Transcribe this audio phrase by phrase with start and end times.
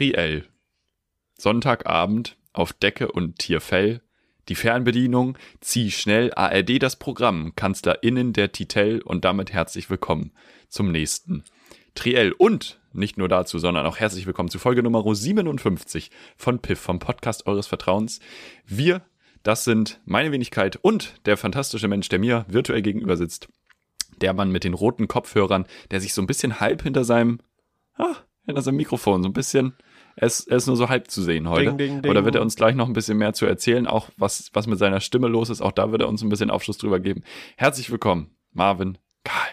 [0.00, 0.46] Triell.
[1.36, 4.00] Sonntagabend auf Decke und Tierfell.
[4.48, 10.32] Die Fernbedienung, zieh schnell ARD das Programm, KanzlerInnen der Titel und damit herzlich willkommen
[10.70, 11.44] zum nächsten
[11.94, 12.32] Triell.
[12.32, 16.98] Und nicht nur dazu, sondern auch herzlich willkommen zu Folge Nummer 57 von Piff, vom
[16.98, 18.20] Podcast eures Vertrauens.
[18.64, 19.02] Wir,
[19.42, 23.50] das sind meine Wenigkeit und der fantastische Mensch, der mir virtuell gegenüber sitzt.
[24.22, 27.40] Der Mann mit den roten Kopfhörern, der sich so ein bisschen halb hinter seinem,
[27.98, 29.76] ah, hinter seinem Mikrofon so ein bisschen
[30.20, 31.64] er ist, er ist nur so halb zu sehen heute.
[31.70, 32.10] Ding, ding, ding.
[32.10, 34.78] Oder wird er uns gleich noch ein bisschen mehr zu erzählen, auch was, was mit
[34.78, 35.62] seiner Stimme los ist.
[35.62, 37.22] Auch da wird er uns ein bisschen Aufschluss drüber geben.
[37.56, 39.48] Herzlich willkommen, Marvin Karl.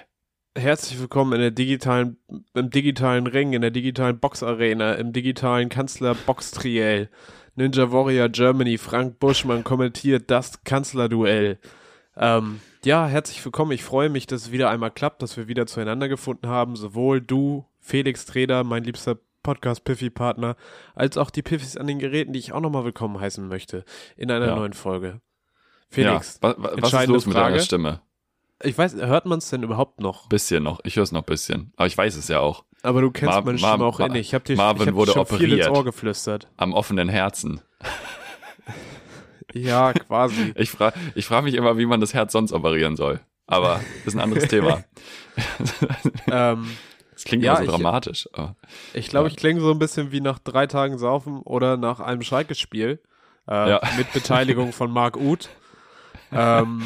[0.57, 2.17] Herzlich willkommen in der digitalen,
[2.53, 7.09] im digitalen Ring, in der digitalen Boxarena, im digitalen Kanzler Boxtriell.
[7.55, 11.59] Ninja Warrior Germany, Frank Buschmann kommentiert das Kanzlerduell.
[12.17, 13.71] Ähm, ja, herzlich willkommen.
[13.71, 16.75] Ich freue mich, dass es wieder einmal klappt, dass wir wieder zueinander gefunden haben.
[16.75, 20.57] Sowohl du, Felix Treder, mein liebster Podcast-Piffy-Partner,
[20.93, 23.85] als auch die Piffys an den Geräten, die ich auch nochmal willkommen heißen möchte
[24.17, 24.55] in einer ja.
[24.57, 25.21] neuen Folge.
[25.89, 27.53] Felix, ja, wa was ist los mit Frage?
[27.53, 28.01] deiner Stimme?
[28.61, 30.27] Ich weiß, hört man es denn überhaupt noch?
[30.27, 30.81] Bisschen noch.
[30.83, 31.71] Ich höre es noch ein bisschen.
[31.77, 32.65] Aber ich weiß es ja auch.
[32.81, 34.27] Aber du kennst Mar meine Stimme Mar auch Mar innig.
[34.27, 35.49] Ich habe dir, Marvin ich hab wurde schon operiert.
[35.49, 36.49] viel ins Ohr geflüstert.
[36.57, 37.61] Am offenen Herzen.
[39.53, 40.51] ja, quasi.
[40.57, 43.21] Ich frage ich frag mich immer, wie man das Herz sonst operieren soll.
[43.45, 44.83] Aber das ist ein anderes Thema.
[46.29, 46.67] ähm,
[47.17, 48.29] das klingt ja so ich, dramatisch.
[48.33, 48.55] Aber,
[48.93, 49.31] ich glaube, ja.
[49.31, 52.99] ich klinge so ein bisschen wie nach drei Tagen Saufen oder nach einem Schalke-Spiel
[53.47, 53.81] äh, ja.
[53.97, 55.49] mit Beteiligung von Marc Uth.
[56.31, 56.83] ähm,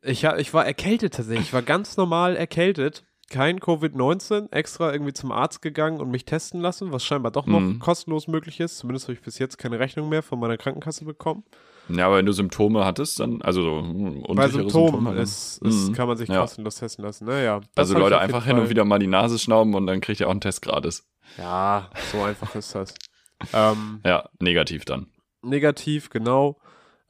[0.00, 1.48] ich, ich war erkältet tatsächlich.
[1.48, 3.04] Ich war ganz normal erkältet.
[3.28, 7.60] Kein Covid-19, extra irgendwie zum Arzt gegangen und mich testen lassen, was scheinbar doch noch
[7.60, 7.78] mhm.
[7.78, 8.78] kostenlos möglich ist.
[8.78, 11.44] Zumindest habe ich bis jetzt keine Rechnung mehr von meiner Krankenkasse bekommen.
[11.88, 15.88] Ja, aber wenn du Symptome hattest, dann, also so hm, Bei Symptomen Symptome, ist, ist,
[15.88, 15.92] mhm.
[15.92, 16.40] kann man sich ja.
[16.40, 17.26] kostenlos testen lassen.
[17.26, 17.60] Naja.
[17.74, 20.32] Also Leute, einfach hin und wieder mal die Nase schnauben und dann kriegt ihr auch
[20.32, 21.06] einen Test gratis.
[21.38, 22.94] Ja, so einfach ist das.
[23.52, 25.08] Ähm, ja, negativ dann.
[25.42, 26.58] Negativ, genau.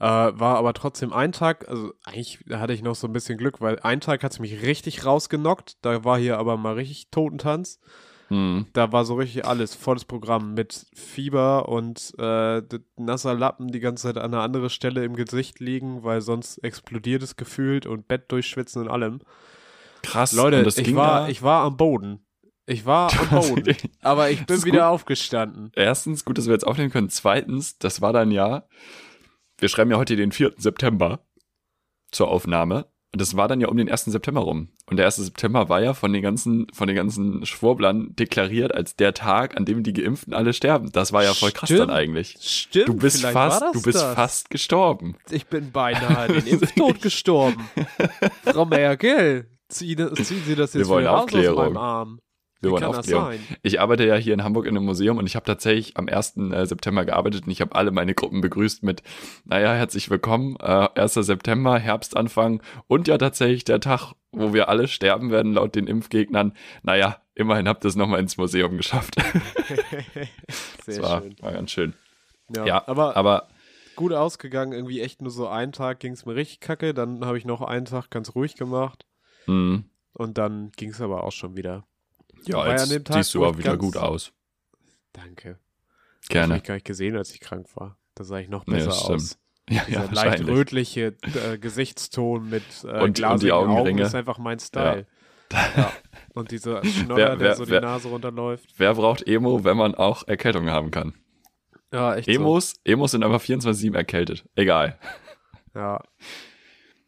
[0.00, 3.60] Äh, war aber trotzdem ein Tag, also eigentlich hatte ich noch so ein bisschen Glück,
[3.60, 5.76] weil ein Tag hat es mich richtig rausgenockt.
[5.82, 7.78] Da war hier aber mal richtig Totentanz.
[8.28, 8.66] Mhm.
[8.72, 12.62] Da war so richtig alles, volles Programm mit Fieber und äh,
[12.97, 17.22] nasser Lappen die ganze Zeit an einer anderen Stelle im Gesicht liegen, weil sonst explodiert
[17.22, 19.20] es gefühlt und Bett durchschwitzen und allem.
[20.03, 20.32] Krass.
[20.32, 21.28] Leute, ich war, da?
[21.28, 22.26] ich war am Boden.
[22.66, 24.94] Ich war am Boden, aber ich bin wieder gut.
[24.94, 25.70] aufgestanden.
[25.75, 27.10] Erstens, gut, dass wir jetzt aufnehmen können.
[27.10, 28.66] Zweitens, das war dann ja,
[29.58, 30.54] wir schreiben ja heute den 4.
[30.56, 31.20] September
[32.10, 32.87] zur Aufnahme.
[33.16, 34.04] Und das war dann ja um den 1.
[34.04, 34.69] September rum.
[34.84, 35.16] Und der 1.
[35.16, 39.65] September war ja von den ganzen, von den ganzen Schwurblern deklariert als der Tag, an
[39.65, 40.93] dem die Geimpften alle sterben.
[40.93, 42.37] Das war ja voll krass dann eigentlich.
[42.38, 42.88] Stimmt.
[42.88, 44.15] Du bist fast, du bist das.
[44.15, 45.16] fast gestorben.
[45.31, 47.71] Ich bin beinahe den Impftod gestorben.
[48.44, 52.21] Frau Merkel, zieh, ziehen Sie das jetzt wieder raus aus meinem Arm.
[52.61, 53.34] Wir wollen Aufklärung.
[53.62, 56.37] Ich arbeite ja hier in Hamburg in einem Museum und ich habe tatsächlich am 1.
[56.37, 59.03] Äh, September gearbeitet und ich habe alle meine Gruppen begrüßt mit,
[59.44, 61.15] naja, herzlich willkommen, äh, 1.
[61.15, 66.55] September, Herbstanfang und ja tatsächlich der Tag, wo wir alle sterben werden laut den Impfgegnern.
[66.83, 69.17] Naja, immerhin habt ihr es nochmal ins Museum geschafft.
[70.83, 71.37] Sehr das war, schön.
[71.41, 71.93] war ganz schön.
[72.55, 73.49] Ja, ja aber, aber
[73.97, 77.37] gut ausgegangen, irgendwie echt nur so einen Tag ging es mir richtig kacke, dann habe
[77.37, 79.05] ich noch einen Tag ganz ruhig gemacht.
[79.47, 79.84] Mhm.
[80.12, 81.84] Und dann ging es aber auch schon wieder.
[82.44, 84.32] Ja, jetzt ja Tag, siehst du aber wieder gut aus.
[85.12, 85.58] Danke.
[86.28, 86.28] Gerne.
[86.28, 87.98] Ich habe mich gar nicht gesehen, als ich krank war.
[88.14, 89.38] Da sah ich noch besser ja, aus.
[89.69, 93.80] Ja, Dieser ja, leicht rötliche äh, Gesichtston mit äh, und, und die Augenringe.
[93.80, 95.08] Augen ist einfach mein Style.
[95.52, 95.69] Ja.
[95.76, 95.92] ja.
[96.34, 98.75] Und dieser Schnodder, wer, wer, der so wer, die Nase runterläuft.
[98.76, 101.14] Wer braucht Emo, wenn man auch Erkältung haben kann?
[101.92, 102.76] Ja, echt Emos, so.
[102.84, 104.44] Emos sind aber 24-7 erkältet.
[104.54, 104.98] Egal.
[105.75, 106.00] Ja.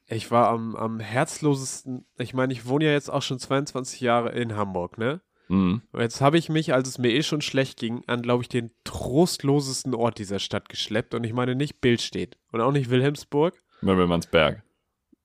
[0.08, 4.30] Ich war am, am herzlosesten, ich meine, ich wohne ja jetzt auch schon 22 Jahre
[4.30, 5.20] in Hamburg, ne?
[5.48, 5.82] Mhm.
[5.96, 8.70] Jetzt habe ich mich, als es mir eh schon schlecht ging, an, glaube ich, den
[8.84, 11.14] trostlosesten Ort dieser Stadt geschleppt.
[11.14, 13.60] Und ich meine nicht Bildstedt und auch nicht Wilhelmsburg.
[13.80, 14.62] Möbelmannsberg.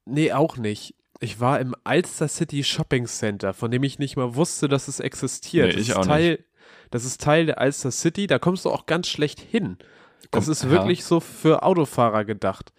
[0.05, 0.95] Nee, auch nicht.
[1.19, 4.99] Ich war im Alster City Shopping Center, von dem ich nicht mal wusste, dass es
[4.99, 5.75] existiert.
[5.75, 6.43] Nee, das auch Teil, nicht.
[6.91, 9.77] Das ist Teil der Alster City, da kommst du auch ganz schlecht hin.
[10.31, 11.05] Das Komm, ist wirklich ja.
[11.05, 12.73] so für Autofahrer gedacht,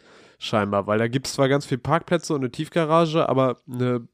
[0.44, 4.06] scheinbar, weil da gibt es zwar ganz viele Parkplätze und eine Tiefgarage, aber eine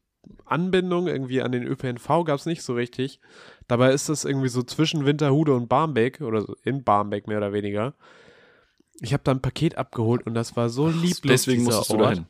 [0.45, 3.19] Anbindung irgendwie an den ÖPNV gab es nicht so richtig.
[3.67, 7.53] Dabei ist das irgendwie so zwischen Winterhude und Barmbek oder so in Barmbek mehr oder
[7.53, 7.93] weniger.
[8.99, 11.21] Ich habe da ein Paket abgeholt und das war so lieblos.
[11.23, 11.99] Deswegen musstest Ort.
[11.99, 12.25] du dahin.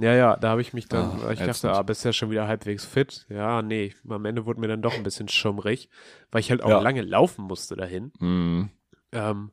[0.00, 2.48] Ja, ja, da habe ich mich dann, ah, ich dachte, ah, bist ja schon wieder
[2.48, 3.26] halbwegs fit.
[3.28, 5.90] Ja, nee, am Ende wurde mir dann doch ein bisschen schummrig,
[6.30, 6.80] weil ich halt auch ja.
[6.80, 8.10] lange laufen musste dahin.
[8.18, 8.70] Mhm.
[9.12, 9.50] Ähm,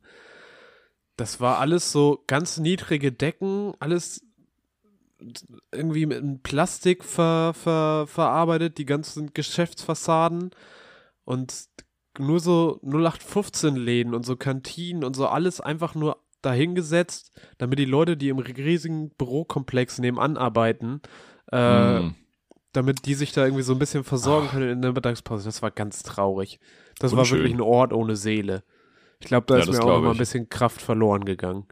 [1.18, 4.24] das war alles so ganz niedrige Decken, alles
[5.72, 10.50] irgendwie mit Plastik ver, ver, verarbeitet, die ganzen Geschäftsfassaden
[11.24, 11.66] und
[12.18, 18.16] nur so 0815-Läden und so Kantinen und so alles einfach nur dahingesetzt, damit die Leute,
[18.16, 21.00] die im riesigen Bürokomplex nebenan arbeiten,
[21.50, 22.14] äh, Hm.
[22.72, 25.44] damit die sich da irgendwie so ein bisschen versorgen können in der Mittagspause.
[25.46, 26.60] Das war ganz traurig.
[27.00, 27.38] Das war Unschön.
[27.38, 28.62] wirklich ein Ort ohne Seele.
[29.20, 31.66] Ich glaube, da Ja, ist mir auch mal ein bisschen Kraft verloren gegangen.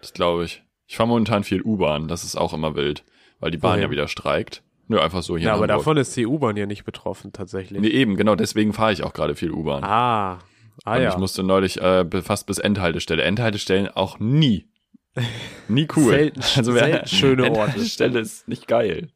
[0.00, 0.62] Das glaube ich.
[0.86, 3.04] Ich fahre momentan viel U-Bahn, das ist auch immer wild,
[3.40, 3.82] weil die Bahn Wohin?
[3.84, 4.62] ja wieder streikt.
[4.88, 5.78] Nö, einfach so hier Ja, aber Hamburg.
[5.78, 7.80] davon ist die U-Bahn ja nicht betroffen, tatsächlich.
[7.80, 9.84] Nee, eben, genau, deswegen fahre ich auch gerade viel U-Bahn.
[9.84, 10.38] Ah,
[10.84, 11.08] ah und ja.
[11.10, 13.22] ich musste neulich äh, fast bis Endhaltestelle.
[13.22, 14.68] Endhaltestellen auch nie.
[15.68, 16.10] Nie cool.
[16.10, 17.60] Selten- also wer- selten schöne Orte.
[17.60, 19.10] Endhaltestelle ist nicht geil.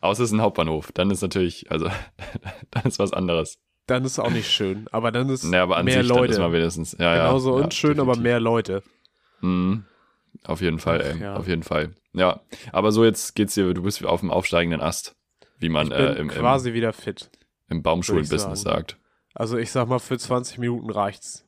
[0.00, 0.92] Außer es ist ein Hauptbahnhof.
[0.92, 1.86] Dann ist natürlich, also,
[2.70, 3.58] dann ist was anderes.
[3.88, 4.86] Dann ist auch nicht schön.
[4.92, 6.40] Aber dann ist Nee, aber an mehr sich dann ist Leute.
[6.40, 6.96] man wenigstens.
[6.98, 8.22] Ja, Genauso ja, ja, unschön, aber definitiv.
[8.22, 8.82] mehr Leute.
[9.40, 9.84] Mhm.
[10.44, 11.18] Auf jeden Fall, ey.
[11.20, 11.34] ja.
[11.36, 11.94] Auf jeden Fall.
[12.12, 12.40] Ja.
[12.72, 15.16] Aber so jetzt geht's dir, du bist auf dem aufsteigenden Ast,
[15.58, 17.30] wie man Ich bin äh, im, im, quasi wieder fit.
[17.68, 18.96] im Baumschulenbusiness sagt.
[19.34, 21.44] Also ich sag mal, für 20 Minuten reicht's.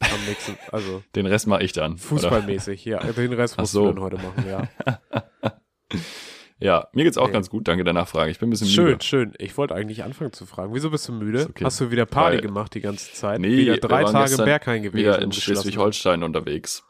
[0.00, 1.92] Am nächsten, also Den Rest mache ich dann.
[1.92, 2.00] oder?
[2.00, 2.98] fußballmäßig, ja.
[3.02, 3.86] Den Rest musst so.
[3.86, 4.68] du dann heute machen, ja.
[6.60, 7.32] Ja, mir geht's auch Nee.
[7.34, 7.68] ganz gut.
[7.68, 8.30] Danke der Nachfrage.
[8.32, 9.04] Ich bin ein bisschen Schön, müde.
[9.04, 9.32] schön.
[9.38, 10.74] Ich wollte eigentlich anfangen zu fragen.
[10.74, 11.38] Wieso bist du müde?
[11.40, 11.64] Ist okay.
[11.64, 13.38] Hast du wieder Party Weil- gemacht die ganze Zeit?
[13.40, 14.98] Nee, wieder wir drei waren Tage im gestern Berghain gewesen.
[14.98, 15.30] Wieder in.
[15.32, 16.82] Schleswig-Holstein unterwegs.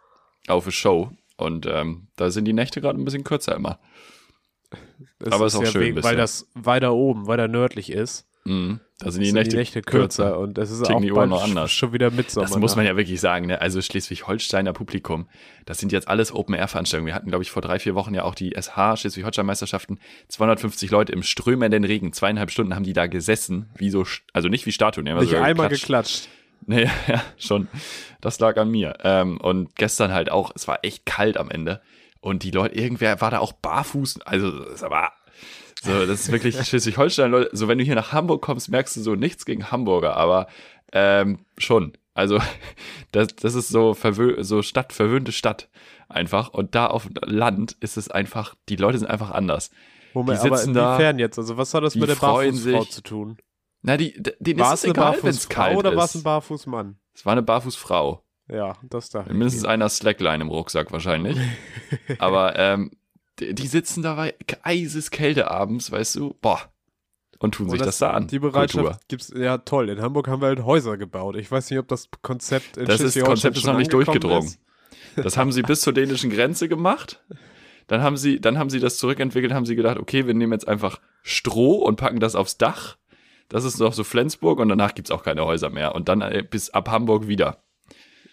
[0.46, 1.10] Auf eine Show.
[1.36, 3.78] Und ähm, da sind die Nächte gerade ein bisschen kürzer immer.
[5.18, 6.10] Das aber ist auch schön ein wegen, bisschen.
[6.10, 8.26] Weil das weiter oben, weiter nördlich ist.
[8.44, 8.80] Mhm.
[9.00, 11.30] Da sind die Nächte, die Nächte kürzer, und es ist Ticken auch die Uhr bald
[11.30, 11.70] noch anders.
[11.70, 12.48] schon wieder Mitsommer.
[12.48, 13.60] Das muss man ja wirklich sagen, ne?
[13.60, 15.28] Also Schleswig-Holsteiner Publikum,
[15.66, 17.06] das sind jetzt alles Open-Air-Veranstaltungen.
[17.06, 20.00] Wir hatten, glaube ich, vor drei, vier Wochen ja auch die SH Schleswig-Holstein-Meisterschaften.
[20.28, 24.66] 250 Leute im strömenden Regen, zweieinhalb Stunden haben die da gesessen, wie so, also nicht
[24.66, 26.24] wie Statuen, die haben Nicht so einmal geklatscht.
[26.24, 26.28] geklatscht.
[26.66, 27.68] Nee, ja, schon.
[28.20, 28.94] Das lag an mir.
[29.04, 31.80] Ähm, und gestern halt auch, es war echt kalt am Ende.
[32.20, 34.22] Und die Leute, irgendwer war da auch barfuß.
[34.22, 35.12] Also, das war,
[35.82, 37.50] so, das ist wirklich Schleswig-Holstein, Leute.
[37.56, 40.48] So, wenn du hier nach Hamburg kommst, merkst du so nichts gegen Hamburger, aber
[40.92, 41.92] ähm, schon.
[42.14, 42.40] Also,
[43.12, 45.68] das, das ist so, verwö so Stadt, verwöhnte Stadt
[46.08, 46.48] einfach.
[46.48, 49.70] Und da auf Land ist es einfach, die Leute sind einfach anders.
[50.14, 51.38] Moment, Die aber sitzen da, inwiefern jetzt?
[51.38, 52.90] Also was hat das die mit der Barfußfrau sich.
[52.90, 53.38] zu tun?
[53.82, 56.24] Na, die, denen War ist es egal, wenn es kalt oder war es ein ist.
[56.24, 56.98] Barfußmann?
[57.14, 58.24] Es war eine Barfußfrau.
[58.50, 61.38] Ja, das dachte Mindestens einer Slackline im Rucksack wahrscheinlich.
[62.18, 62.90] Aber ähm,
[63.40, 66.60] die, sitzen da bei eises Kälte abends, weißt du, boah,
[67.38, 68.26] und tun Und sich das, da an.
[68.26, 69.00] Die Bereitschaft Kultur.
[69.08, 69.88] gibt's, ja toll.
[69.90, 71.36] In Hamburg haben wir halt Häuser gebaut.
[71.36, 74.44] Ich weiß nicht, ob das Konzept in Das ist, Konzept ist noch nicht durchgedrungen.
[74.44, 74.60] ist.
[75.16, 77.24] Das haben sie bis zur dänischen Grenze gemacht.
[77.86, 80.68] Dann haben sie, dann haben sie das zurückentwickelt, haben sie gedacht, okay, wir nehmen jetzt
[80.68, 82.96] einfach Stroh und packen das aufs Dach.
[83.48, 85.94] Das ist noch so Flensburg und danach gibt's auch keine Häuser mehr.
[85.94, 87.62] Und dann äh, bis ab Hamburg wieder.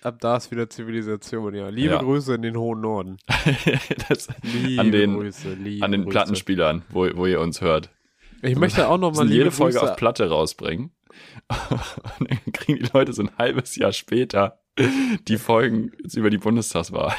[0.05, 1.69] Ab da ist wieder Zivilisation, ja.
[1.69, 1.99] Liebe Ja.
[2.01, 3.17] Grüße in den hohen Norden.
[4.07, 6.11] das, Liebe an den, Grüße, liebe an den Grüße.
[6.11, 7.89] Plattenspielern, wo, wo ihr uns hört.
[8.43, 10.91] Ich möchte auch noch Wir mal müssen liebe jede Folge Grüße auf Platte rausbringen.
[12.19, 14.59] Und dann kriegen die Leute so ein halbes Jahr später
[15.27, 17.15] die Folgen über die Bundestagswahl.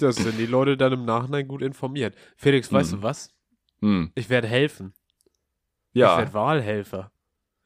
[0.00, 2.14] Das sind die Leute dann im Nachhinein gut informiert.
[2.36, 2.96] Felix, weißt Mhm.
[2.96, 3.30] du was?
[3.80, 4.10] Hm.
[4.14, 4.94] Ich werde helfen.
[5.92, 7.12] Ich Ja, werde Wahlhelfer.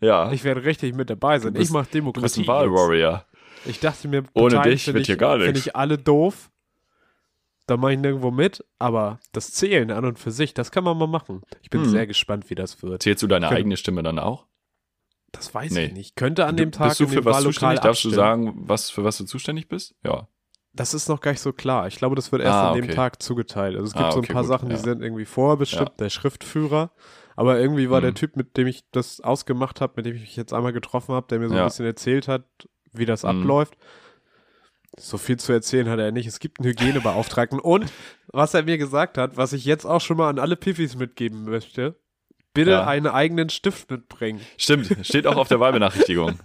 [0.01, 0.31] ja.
[0.33, 1.55] Ich werde richtig mit dabei sein.
[1.55, 2.23] Du bist- ich mache du Demokratie.
[2.25, 2.47] bist ein.
[2.47, 3.25] Wahlwarrior.
[3.67, 5.67] Ich dachte mir, Ohne dich wird ich, hier gar Finde nichts.
[5.67, 6.51] ich alle doof.
[7.67, 10.97] Da mache ich nirgendwo mit, aber das Zählen an und für sich, das kann man
[10.97, 11.43] mal machen.
[11.63, 11.89] Ich bin Hm.
[11.91, 13.03] sehr gespannt, wie das wird.
[13.03, 14.47] Zählst du deine Könnte- eigene Stimme dann auch?
[15.33, 15.87] Das weiß Nee.
[15.87, 16.17] ich nicht.
[16.17, 17.81] Könnte an Du- dem Tag bist du für was Wahllokal zuständig?
[17.81, 18.15] Darfst du abstimmen.
[18.47, 19.97] sagen, was, für was du zuständig bist?
[20.05, 20.29] Ja.
[20.73, 21.89] Das ist noch gar nicht so klar.
[21.89, 22.95] Ich glaube, das wird erst Ah, an dem okay.
[22.95, 23.75] Tag zugeteilt.
[23.75, 24.81] Also es gibt Ah, so ein okay, paar gut, Sachen, die ja.
[24.81, 26.93] sind irgendwie vorher bestimmt, der Schriftführer.
[27.35, 28.17] Aber irgendwie war der Mhm.
[28.17, 31.27] Typ, mit dem ich das ausgemacht habe, mit dem ich mich jetzt einmal getroffen habe,
[31.29, 31.65] der mir so ein Ja.
[31.65, 32.45] bisschen erzählt hat,
[32.99, 33.29] wie das Mhm.
[33.31, 33.77] abläuft.
[34.99, 36.27] So viel zu erzählen hat er nicht.
[36.27, 37.61] Es gibt einen Hygienebeauftragten.
[37.61, 37.93] Und
[38.29, 41.45] was er mir gesagt hat, was ich jetzt auch schon mal an alle Piffis mitgeben
[41.45, 41.97] möchte,
[42.55, 42.87] bitte Ja.
[42.87, 44.41] einen eigenen Stift mitbringen.
[44.57, 46.39] Stimmt, steht auch auf der Wahlbenachrichtigung.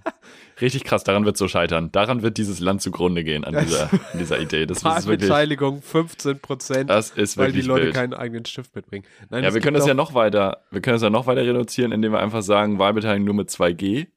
[0.60, 1.94] Richtig krass, daran wird so scheitern.
[1.94, 4.66] Daran wird dieses Land zugrunde gehen, an dieser, an dieser Idee.
[4.66, 7.96] Das ist wirklich, Wahlbeteiligung 15 Prozent, das ist weil die Leute wild.
[7.96, 9.06] keinen eigenen Stift mitbringen.
[9.30, 11.94] Nein, Ja, wir können das ja noch weiter, wir können das ja noch weiter reduzieren,
[11.94, 14.08] indem wir einfach sagen, Wahlbeteiligung nur mit 2G.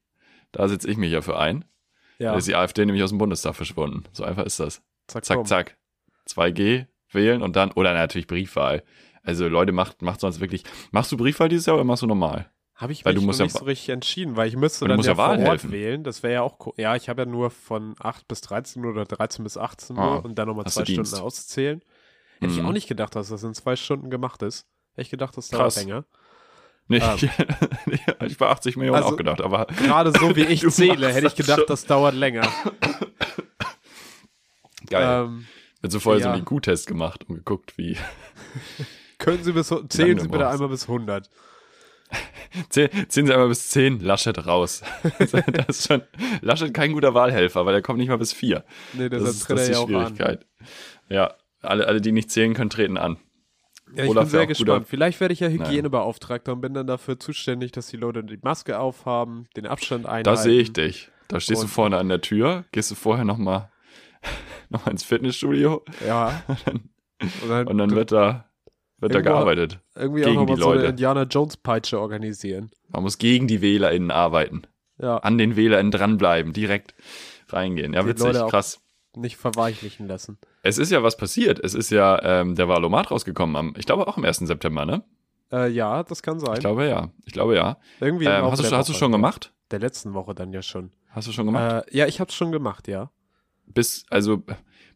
[0.51, 1.63] Da setze ich mich ja für ein.
[2.19, 4.03] Ja, Da ist die AfD nämlich aus dem Bundestag verschwunden.
[4.13, 4.81] So einfach ist das.
[5.07, 5.45] zack, Zack, komm.
[5.45, 5.77] zack.
[6.27, 8.83] 2G wählen und dann, oder natürlich Briefwahl.
[9.23, 10.63] Also Leute, macht, macht sonst wirklich.
[10.91, 12.49] Machst du Briefwahl dieses Jahr oder machst du normal?
[12.75, 14.85] Habe ich Weil mich du musst noch ja nicht so richtig entschieden, weil ich müsste
[14.87, 15.71] dann ja ja vor Ort Wahlhelfen.
[15.71, 16.03] wählen.
[16.03, 18.91] Das wäre ja auch, co- ja, ich habe ja nur von 8 bis 13 Uhr
[18.91, 21.81] oder 13 bis 18 Uhr Ah, und dann nochmal zwei Stunden auszählen.
[22.41, 22.65] Hätte ich Mhm.
[22.65, 24.67] auch nicht gedacht, dass das in zwei Stunden gemacht ist.
[24.91, 26.05] Hätte ich gedacht, das dauert länger.
[26.87, 27.15] Nee, Ah.
[28.25, 31.33] ich war 80 Millionen Also- auch gedacht, aber Gerade so wie ich zähle, hätte ich
[31.33, 31.67] das gedacht, schon.
[31.67, 32.47] das dauert länger.
[34.89, 35.25] geil.
[35.25, 35.45] Ähm,
[35.81, 36.33] Wird so vorher so ja.
[36.33, 37.97] einen IQ-Test gemacht und geguckt, wie.
[39.17, 39.89] können Sie bis, zählen
[40.19, 40.53] Sie bitte brauchst.
[40.53, 41.29] einmal bis 100.
[42.69, 44.83] Zäh- Zählen Sie einmal bis 10, Laschet raus.
[45.19, 46.03] das ist schon,
[46.41, 48.63] Laschet kein guter Wahlhelfer, weil er kommt nicht mal bis 4.
[48.93, 50.15] Nee, Das deshalb ist, das ist ja die auch an.
[50.15, 50.45] Schwierigkeit.
[51.09, 53.17] Ja, alle, alle, die nicht zählen können, treten an.
[53.95, 54.87] Ja, ich Olaf bin sehr auch gespannt.
[54.87, 58.79] Vielleicht werde ich ja Hygienebeauftragter und bin dann dafür zuständig, dass die Leute die Maske
[58.79, 60.25] aufhaben, den Abstand einhalten.
[60.25, 61.09] Da sehe ich dich.
[61.27, 63.69] Da stehst du Und- vorne an der Tür, gehst du vorher nochmal
[64.69, 66.43] noch mal ins Fitnessstudio Ja.
[67.21, 68.49] Und dann, und dann wird da,
[68.99, 69.79] wird da gearbeitet.
[69.95, 70.83] irgendwie auch gegen nochmal die so eine.
[70.83, 72.69] Indiana Jones Peitsche organisieren.
[72.89, 74.63] Man muss gegen die WählerInnen arbeiten.
[74.97, 76.93] Ja, An den WählerInnen dranbleiben, direkt
[77.49, 77.93] reingehen.
[77.93, 78.81] Ja, Die witzig, auch- krass.
[79.17, 80.37] Nicht verweichlichen lassen.
[80.61, 81.59] Es ist ja was passiert.
[81.59, 84.37] Es ist ja ähm, der Valomat rausgekommen am, ich glaube auch am 1.
[84.39, 85.03] September, ne?
[85.51, 86.55] Äh, ja, das kann sein.
[86.55, 87.11] Ich glaube ja.
[87.25, 87.77] Ich glaube ja.
[87.99, 89.53] Irgendwie Ähm, hast, du, hast du schon gemacht?
[89.71, 90.91] Der letzten Woche dann ja schon.
[91.09, 91.87] Hast du schon gemacht?
[91.87, 93.11] Äh, ja, ich hab's schon gemacht, ja.
[93.67, 94.43] Bis, also,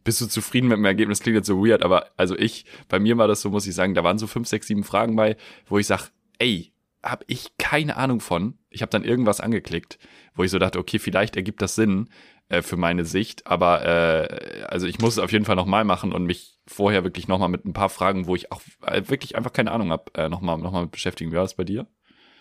[0.04, 1.20] bist du zufrieden mit dem Ergebnis?
[1.20, 3.94] Klingt jetzt so weird, aber also ich, bei mir war das so, muss ich sagen,
[3.94, 5.36] da waren so fünf, sechs, sieben Fragen bei,
[5.66, 6.72] wo ich sag, ey,
[7.02, 8.58] hab ich keine Ahnung von.
[8.68, 9.98] Ich habe dann irgendwas angeklickt,
[10.34, 12.08] wo ich so dachte, okay, vielleicht ergibt das Sinn
[12.50, 16.12] äh, für meine Sicht, aber äh, also ich muss es auf jeden Fall nochmal machen
[16.12, 19.52] und mich vorher wirklich nochmal mit ein paar Fragen, wo ich auch äh, wirklich einfach
[19.52, 21.32] keine Ahnung habe, äh, nochmal noch mal mit beschäftigen.
[21.32, 21.86] Wie war das bei dir?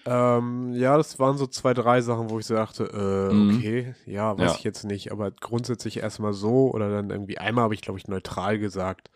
[0.06, 3.56] Ähm, ja, das waren so zwei, drei Sachen, wo ich so dachte, äh, Mhm.
[3.56, 4.58] okay, ja, weiß Ja.
[4.58, 8.08] ich jetzt nicht, aber grundsätzlich erstmal so oder dann irgendwie einmal habe ich, glaube ich,
[8.08, 9.10] neutral gesagt.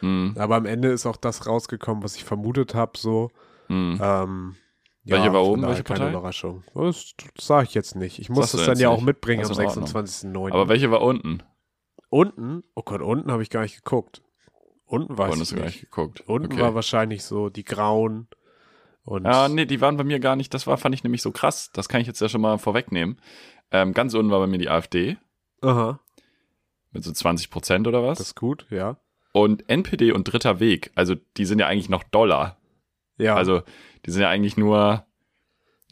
[0.00, 3.30] Hm, Aber am Ende ist auch das rausgekommen, was ich vermutet habe, so.
[3.68, 3.98] hm.
[4.02, 4.56] Ähm,
[5.04, 5.62] Welche war oben?
[5.62, 6.12] Welche keine Partei?
[6.12, 6.62] Überraschung.
[6.74, 8.18] Das, das sage ich jetzt nicht.
[8.18, 9.06] Ich muss du das dann ja auch nicht.
[9.06, 10.04] mitbringen Das am ist in Ordnung.
[10.04, 10.52] 26.09.
[10.52, 11.42] Aber welche war unten?
[12.12, 14.22] unten, oh Gott, unten habe ich gar nicht geguckt.
[14.84, 15.80] Unten ich du gar nicht.
[15.80, 16.20] geguckt.
[16.26, 16.60] Unten Okay.
[16.60, 18.28] war wahrscheinlich so die Grauen
[19.04, 21.32] und Ja, nee, die waren bei mir gar nicht, das war, fand ich nämlich so
[21.32, 21.70] krass.
[21.72, 23.18] Das kann ich jetzt ja schon mal vorwegnehmen.
[23.70, 25.16] Ähm, ganz unten war bei mir die AfD
[25.62, 25.98] aha,
[26.90, 28.18] mit so 20 Prozent oder was.
[28.18, 28.98] das ist gut, ja.
[29.32, 32.58] und NPD und Dritter Weg, also die sind ja eigentlich noch Dollar.
[33.22, 33.62] Ja, Also
[34.06, 35.04] die sind ja eigentlich nur,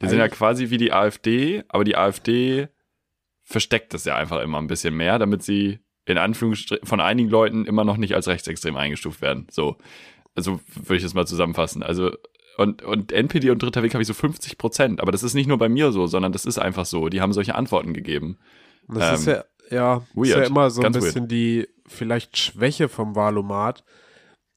[0.03, 2.69] die sind ja Eigentlich- quasi wie die AfD, aber die AfD
[3.45, 7.67] versteckt das ja einfach immer ein bisschen mehr, damit sie in Anführungsstrichen von einigen Leuten
[7.67, 9.47] immer noch nicht als rechtsextrem eingestuft werden.
[9.51, 9.77] So,
[10.35, 11.83] also würde ich das mal zusammenfassen.
[11.83, 12.13] Also
[12.57, 15.47] und, und NPD und Dritter Weg habe ich so 50 Prozent, aber das ist nicht
[15.47, 17.09] nur bei mir so, sondern das ist einfach so.
[17.09, 18.39] Die haben solche Antworten gegeben.
[18.89, 21.05] das ist ähm, ja, ja, ist ja immer so ein ganz weird.
[21.07, 23.85] bisschen die vielleicht Schwäche vom Wahlomat,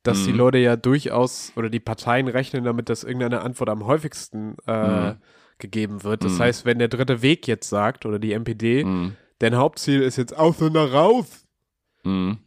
[0.04, 0.38] dass die Mhm.
[0.38, 5.16] Leute ja durchaus oder die Parteien rechnen damit, dass irgendeine Antwort am häufigsten äh, Mhm.
[5.60, 6.24] gegeben wird.
[6.24, 6.40] Das Mhm.
[6.40, 9.16] heißt, wenn der dritte Weg jetzt sagt oder die NPD, Mhm.
[9.40, 11.46] dein Hauptziel ist jetzt Ausländer raus.
[12.04, 12.40] Mhm.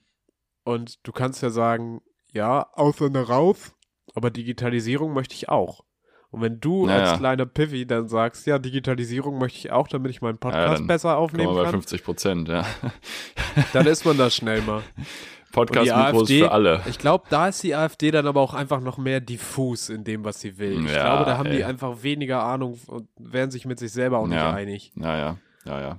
[0.65, 2.01] Und du kannst ja sagen,
[2.33, 3.73] ja, Ausländer raus,
[4.15, 5.85] aber Digitalisierung möchte ich auch.
[6.31, 7.13] Und wenn du Naja.
[7.13, 10.87] als kleiner Pivi dann sagst, ja, Digitalisierung möchte ich auch, damit ich meinen Podcast dann
[10.87, 12.67] besser aufnehmen wir bei kann, 50 Prozent, ja.
[13.73, 14.83] dann ist man da schnell mal.
[15.57, 16.83] Podcast-Mikros für alle.
[16.89, 20.25] Ich glaube, da ist die AfD dann aber auch einfach noch mehr diffus in dem,
[20.25, 20.85] was sie will.
[20.87, 21.57] Ich Ja, glaube, da haben ey.
[21.57, 24.53] die einfach weniger Ahnung und wären sich mit sich selber auch nicht Ja.
[24.53, 24.93] einig.
[24.97, 25.37] Ja, ja,
[25.81, 25.99] ja.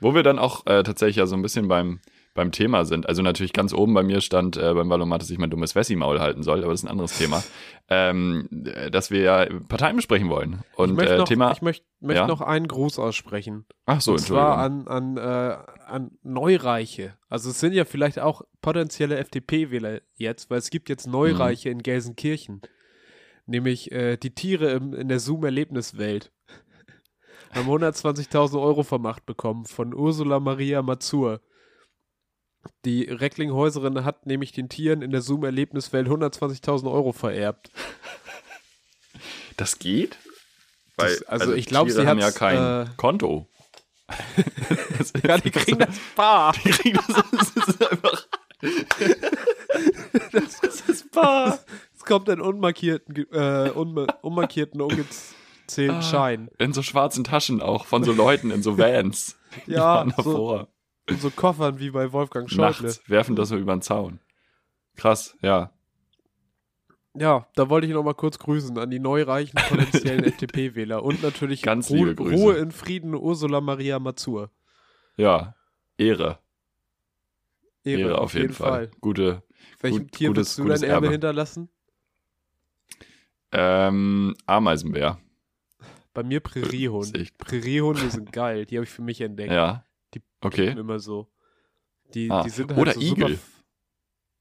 [0.00, 2.00] Wo wir dann auch äh, tatsächlich ja so ein bisschen beim,
[2.34, 3.08] beim Thema sind.
[3.08, 6.18] Also natürlich ganz oben bei mir stand äh, beim Valomat, dass ich mein dummes Wessi-Maul
[6.20, 7.42] halten soll, aber das ist ein anderes Thema.
[7.88, 10.62] ähm, äh, dass wir ja Parteien besprechen wollen.
[10.76, 11.52] Und ich möchte äh, noch, Thema.
[11.52, 12.26] ich möchte, möchte Ja?
[12.26, 13.66] noch einen Gruß aussprechen.
[13.86, 14.88] ach so, und zwar Entschuldigung.
[14.88, 17.16] an, an, äh, an Neureiche.
[17.28, 21.72] Also es sind ja vielleicht auch potenzielle FDP-Wähler jetzt, weil es gibt jetzt Neureiche Mhm.
[21.76, 22.62] in Gelsenkirchen.
[23.46, 26.30] Nämlich äh, die Tiere im, in der Zoom-Erlebniswelt.
[27.52, 31.40] Haben 120.000 Euro vermacht bekommen von Ursula Maria Mazur.
[32.84, 37.70] Die Recklinghäuserin hat nämlich den Tieren in der Zoom-Erlebniswelt 120.000 Euro vererbt.
[39.56, 40.18] Das geht?
[41.02, 43.46] Das- also ich glaub, Tiere sie haben ja kein äh, Konto.
[44.98, 46.52] Das- Ja, die kriegen das bar.
[46.64, 48.26] Die kriegen das, das ist einfach.
[50.32, 51.58] das ist bar.
[51.96, 56.02] Es kommt ein unmarkierten, äh, unma unmarkierten, ungezählten Ah.
[56.02, 56.48] Schein.
[56.58, 59.36] In so schwarzen Taschen auch von so Leuten in so Vans.
[59.66, 60.66] Ja, so-.
[61.08, 62.86] In so Koffern wie bei Wolfgang Schäuble.
[62.88, 64.20] Nachts werfen das so über den Zaun.
[64.96, 65.72] Krass, ja.
[67.14, 71.60] Ja, da wollte ich noch mal kurz grüßen an die neureichen potenziellen FDP-Wähler und natürlich
[71.62, 72.14] Ganz Ruhe.
[72.16, 74.50] Ruhe in Frieden Ursula Maria Mazur.
[75.16, 75.54] Ja.
[75.98, 76.38] Ehre.
[77.82, 78.90] Ehre, Ehre, auf jeden, Fall.
[79.00, 79.42] Gute.
[79.80, 81.10] Welchem gut- Tier gutes- willst du dein Erbe Erbe.
[81.10, 81.68] hinterlassen?
[83.52, 85.18] Ähm, Ameisenbär.
[86.14, 87.06] Bei mir Präriehund.
[87.06, 87.36] Sehe ich.
[87.38, 89.52] Präriehunde sind geil, die habe ich für mich entdeckt.
[89.52, 89.84] Ja.
[90.14, 90.68] Die Okay.
[90.68, 91.28] sind immer so.
[92.14, 93.38] Die, Ah, die sind halt oder so Igel.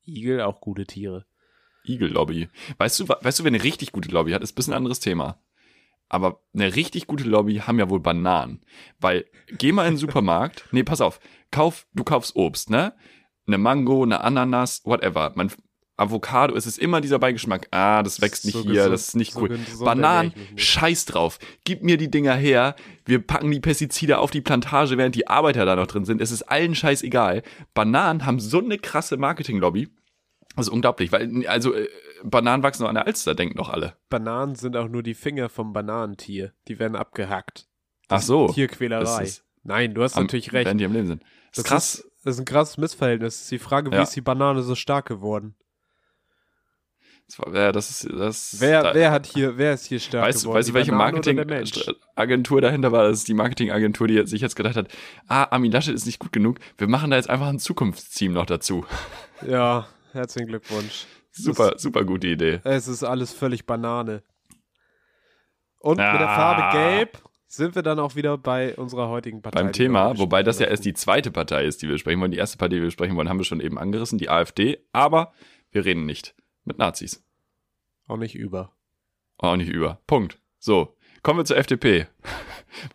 [0.06, 1.26] Igel, auch gute Tiere.
[1.86, 2.50] Igel-Lobby.
[2.78, 5.00] Weißt du, weißt du, wer eine richtig gute Lobby hat, ist ein bisschen ein anderes
[5.00, 5.40] Thema.
[6.08, 8.62] Aber eine richtig gute Lobby haben ja wohl Bananen.
[9.00, 9.26] Weil,
[9.58, 11.20] geh mal in den Supermarkt, nee, pass auf,
[11.52, 12.94] kauf, du kaufst Obst, ne?
[13.48, 15.32] Eine Mango, eine Ananas, whatever.
[15.36, 15.52] Man,
[15.98, 17.68] Avocado, es ist immer dieser Beigeschmack.
[17.72, 19.50] Ah, das wächst nicht So hier, gesund- das ist nicht so cool.
[19.50, 21.40] gesund Bananen, scheiß drauf.
[21.66, 22.76] Gib mir die Dinger her.
[23.06, 26.22] Wir packen die Pestizide auf die Plantage, während die Arbeiter da noch drin sind.
[26.22, 27.44] Es ist allen scheiß egal.
[27.74, 29.90] Bananen haben so eine krasse Marketinglobby.
[30.56, 31.88] Das ist unglaublich, weil, also, äh,
[32.24, 33.96] Bananen wachsen noch an der Alster, denken doch alle.
[34.10, 36.54] Bananen sind auch nur die Finger vom Bananentier.
[36.68, 37.68] Die werden abgehackt.
[38.10, 38.48] Ach so.
[38.50, 39.04] Tierquälerei.
[39.04, 40.66] Das ist- Nein, du hast Am- natürlich recht.
[40.68, 41.22] Wenn die am Leben sind.
[41.22, 41.96] Das ist Das krass.
[41.96, 43.36] Ist, das ist ein krasses Missverhältnis.
[43.36, 44.02] Das ist die Frage, wie Ja.
[44.04, 45.56] ist die Banane so stark geworden?
[47.28, 50.26] Das, war, ja, das ist, das, Wer, da, wer hat hier, wer ist hier stark
[50.26, 50.58] Weißt, du- geworden?
[50.58, 50.92] weißt du, welche?
[50.92, 53.04] Marketingagentur dahinter war?
[53.04, 54.88] Das ist die Marketingagentur, die sich jetzt gedacht hat,
[55.28, 58.48] ah, Armin Laschet ist nicht gut genug, wir machen da jetzt einfach ein Zukunftsteam noch
[58.48, 58.84] dazu.
[59.48, 61.06] Ja, herzlichen Glückwunsch.
[61.32, 62.60] Super, super gute Idee.
[62.64, 64.24] Es ist alles völlig Banane.
[65.80, 66.36] Und mit der Ah.
[66.36, 69.64] Farbe Gelb sind wir dann auch wieder bei unserer heutigen Partei.
[69.64, 72.32] Beim Thema, wobei das ja erst die zweite Partei ist, die wir besprechen wollen.
[72.32, 74.86] Die erste Partei, die wir besprechen wollen, haben wir schon eben angerissen, die AfD.
[74.92, 75.34] Aber
[75.72, 76.36] wir reden nicht
[76.66, 77.24] mit Nazis.
[78.08, 78.74] Auch nicht über.
[79.38, 80.02] Auch nicht über.
[80.06, 80.40] Punkt.
[80.60, 82.08] So, kommen wir zur FDP.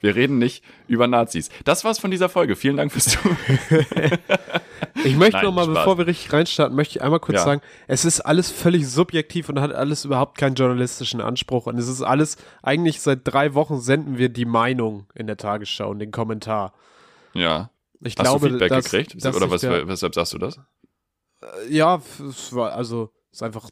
[0.01, 1.51] Wir reden nicht über Nazis.
[1.65, 2.57] Das war's von dieser Folge.
[2.57, 3.39] Vielen Dank fürs Zuhören.
[5.03, 5.75] Ich möchte Nein, noch mal, Spaß.
[5.75, 7.45] bevor wir richtig reinstarten, möchte ich einmal kurz Ja.
[7.45, 11.67] sagen, es ist alles völlig subjektiv und hat alles überhaupt keinen journalistischen Anspruch.
[11.67, 15.91] Und es ist alles, eigentlich seit drei Wochen senden wir die Meinung in der Tagesschau
[15.91, 16.75] und den Kommentar.
[17.35, 17.71] Ja.
[18.01, 19.25] Ich Hast glaube, du Feedback dass, gekriegt?
[19.25, 20.61] Dass Oder was, weshalb sagst du das?
[21.69, 23.69] Ja, f- es war also es ist einfach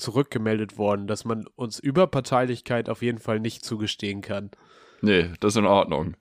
[0.00, 4.50] zurückgemeldet worden, dass man uns Überparteilichkeit auf jeden Fall nicht zugestehen kann.
[5.02, 6.16] Nee, das ist in Ordnung.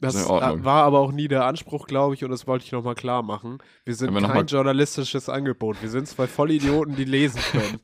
[0.00, 0.64] Das Ist in Ordnung.
[0.64, 3.58] war aber auch nie der Anspruch, glaube ich, und das wollte ich nochmal klar machen.
[3.86, 5.80] Wir sind wir kein journalistisches Angebot.
[5.80, 7.80] Wir sind zwei Vollidioten, die lesen können.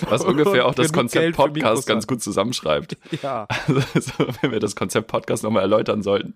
[0.08, 2.96] Was ungefähr auch das Konzept Podcast ganz gut zusammenschreibt.
[3.22, 3.46] ja.
[3.68, 6.34] Also, wenn wir das Konzept Podcast nochmal erläutern sollten,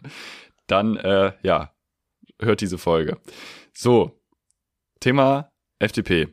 [0.69, 1.73] dann, äh, ja,
[2.41, 3.19] hört diese Folge.
[3.73, 4.21] So,
[5.01, 6.29] Thema FDP.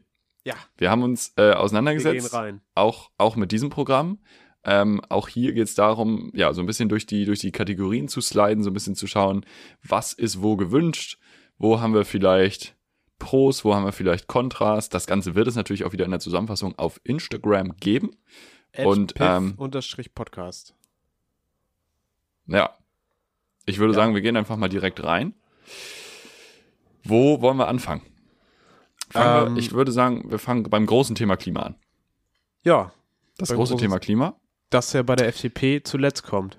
[0.46, 0.55] Ja.
[0.77, 2.62] Wir haben uns äh, Wir gehen auseinandergesetzt, rein.
[2.75, 4.19] auch, auch mit diesem Programm.
[4.63, 8.08] Ähm, auch hier geht es darum, ja, so ein bisschen durch die, durch die Kategorien
[8.08, 9.46] zu sliden, so ein bisschen zu schauen,
[9.84, 11.17] was ist wo gewünscht,
[11.58, 12.75] wo haben wir vielleicht
[13.19, 14.90] Pros, wo haben wir vielleicht Kontras.
[14.90, 18.11] Das Ganze wird es natürlich auch wieder in der Zusammenfassung auf Instagram geben.
[18.77, 20.74] Und, ähm, unterstrich Podcast.
[22.48, 22.75] Ja.
[23.66, 24.00] Ich würde Ja.
[24.00, 25.33] sagen, wir gehen einfach mal direkt rein.
[27.03, 28.01] Wo wollen wir anfangen?
[29.15, 31.75] Ähm, wir, ich würde sagen, wir fangen beim großen Thema Klima an.
[32.63, 32.91] Ja,
[33.37, 34.35] Das große Thema Klima,
[34.69, 36.57] dass er bei der FDP zuletzt kommt.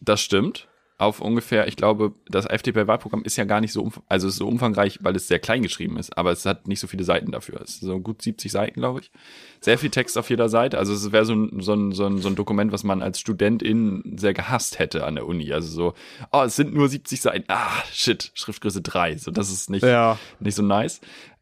[0.00, 0.68] das stimmt.
[1.00, 4.48] Auf ungefähr, ich glaube, das FDP-Wahlprogramm ist ja gar nicht so, umf also ist so
[4.48, 7.60] umfangreich, weil es sehr klein geschrieben ist, aber es hat nicht so viele Seiten dafür.
[7.60, 9.12] Es ist so gut 70 Seiten, glaube ich.
[9.60, 10.76] Sehr viel Text auf jeder Seite.
[10.76, 13.20] Also es wäre so ein, so, ein, so, ein, so ein Dokument, was man als
[13.20, 15.52] Studentin sehr gehasst hätte an der Uni.
[15.52, 15.94] Also so,
[16.32, 17.44] oh, es sind nur 70 Seiten.
[17.46, 19.18] Ah, shit, Schriftgröße 3.
[19.18, 20.18] So, das ist nicht, Ja.
[20.40, 21.00] nicht so nice.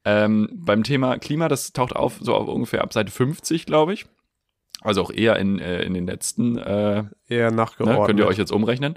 [0.08, 4.06] Ähm, beim Thema Klima, das taucht auf so auf ungefähr ab Seite 50, glaube ich.
[4.80, 8.06] Also auch eher in, äh, in den letzten, äh, Eher ne, nachgeordnet.
[8.06, 8.96] könnt ihr euch jetzt umrechnen.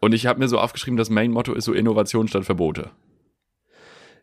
[0.00, 2.92] Und ich habe mir so aufgeschrieben, das Main-Motto ist so Innovation statt Verbote.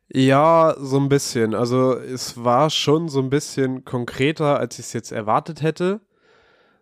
[0.08, 1.54] Ja, so ein bisschen.
[1.54, 6.00] Also es war schon so ein bisschen konkreter, als ich es jetzt erwartet hätte.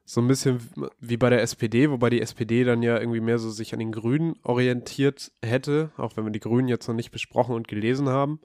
[0.05, 0.59] So ein bisschen
[0.99, 3.93] wie bei der SPD, wobei die SPD dann ja irgendwie mehr so sich an den
[3.93, 8.41] Grünen orientiert hätte, auch wenn wir die Grünen jetzt noch nicht besprochen und gelesen haben,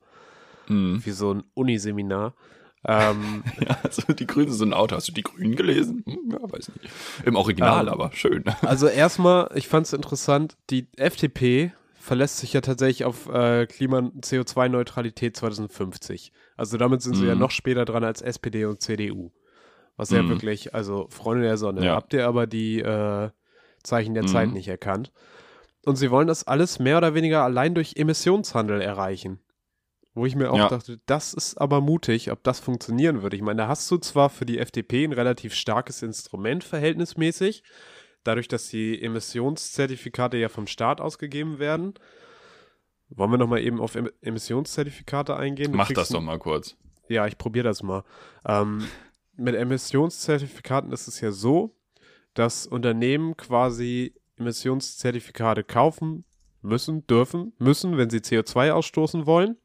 [0.68, 1.04] Mhm.
[1.04, 2.34] wie so ein Uniseminar.
[2.84, 4.94] Ähm, Ja, also die Grünen sind ein Auto.
[4.96, 6.04] Hast du die Grünen gelesen?
[6.06, 6.90] Hm, ja, weiß nicht.
[7.24, 8.44] Im Original, Ähm, aber schön.
[8.62, 14.12] also erstmal, ich fand es interessant, die FDP verlässt sich ja tatsächlich auf äh, Klima-
[14.20, 16.32] CO2-Neutralität 2050.
[16.56, 17.40] Also damit sind sie ja Mhm.
[17.40, 19.32] noch später dran als SPD und CDU.
[19.96, 20.28] Was ja Mhm.
[20.28, 21.94] wirklich, also Freunde der Sonne, Ja.
[21.96, 23.30] habt ihr aber die äh,
[23.82, 24.28] Zeichen der Mhm.
[24.28, 25.10] Zeit nicht erkannt.
[25.84, 29.40] Und sie wollen das alles mehr oder weniger allein durch Emissionshandel erreichen.
[30.16, 30.68] Wo ich mir auch Ja.
[30.68, 33.36] dachte, das ist aber mutig, ob das funktionieren würde.
[33.36, 37.62] Ich meine, da hast du zwar für die FDP ein relativ starkes Instrument verhältnismäßig,
[38.24, 41.92] dadurch, dass die Emissionszertifikate ja vom Staat ausgegeben werden.
[43.10, 45.72] Wollen wir nochmal eben auf em Emissionszertifikate eingehen?
[45.72, 46.78] Du Mach das doch mal kurz.
[47.08, 48.02] ja, ich probiere das mal.
[48.46, 48.88] Ähm,
[49.36, 51.76] mit Emissionszertifikaten ist es ja so,
[52.32, 56.24] dass Unternehmen quasi Emissionszertifikate kaufen
[56.62, 59.58] müssen, dürfen, müssen, wenn sie CO2 ausstoßen wollen.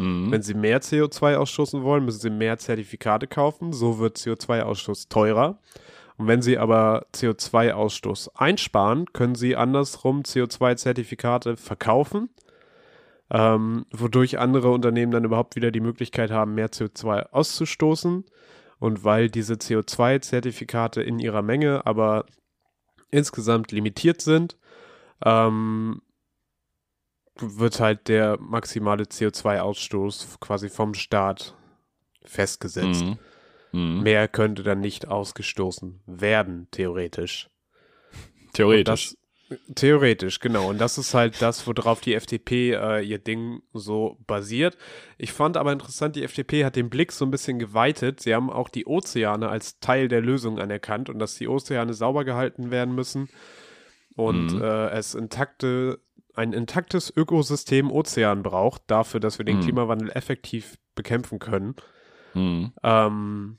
[0.00, 0.32] Mhm.
[0.32, 3.72] Wenn sie mehr CO2 ausstoßen wollen, müssen sie mehr Zertifikate kaufen.
[3.72, 5.58] So wird CO2-Ausstoß teurer.
[6.16, 12.30] Und wenn sie aber CO2-Ausstoß einsparen, können sie andersrum CO2-Zertifikate verkaufen,
[13.30, 18.24] ähm, wodurch andere Unternehmen dann überhaupt wieder die Möglichkeit haben, mehr CO2 auszustoßen.
[18.78, 22.24] Und weil diese CO2-Zertifikate in ihrer Menge aber
[23.10, 24.56] insgesamt limitiert sind,
[25.24, 26.00] ähm,
[27.40, 31.54] wird halt der maximale CO2-Ausstoß quasi vom Staat
[32.24, 33.04] festgesetzt.
[33.04, 33.18] Mhm.
[33.72, 34.02] Mhm.
[34.02, 37.48] Mehr könnte dann nicht ausgestoßen werden, theoretisch.
[38.52, 39.14] Theoretisch.
[39.48, 40.68] Das, theoretisch, genau.
[40.68, 44.76] Und das ist halt das, worauf die FDP äh, ihr Ding so basiert.
[45.18, 48.20] Ich fand aber interessant, die FDP hat den Blick so ein bisschen geweitet.
[48.20, 52.24] Sie haben auch die Ozeane als Teil der Lösung anerkannt und dass die Ozeane sauber
[52.24, 53.28] gehalten werden müssen
[54.16, 54.62] und Mhm.
[54.62, 56.00] äh, es intakte,
[56.34, 59.62] ein intaktes Ökosystem Ozean braucht, dafür, dass wir den Mhm.
[59.62, 61.74] Klimawandel effektiv bekämpfen können.
[62.34, 62.72] Mhm.
[62.82, 63.58] Ähm,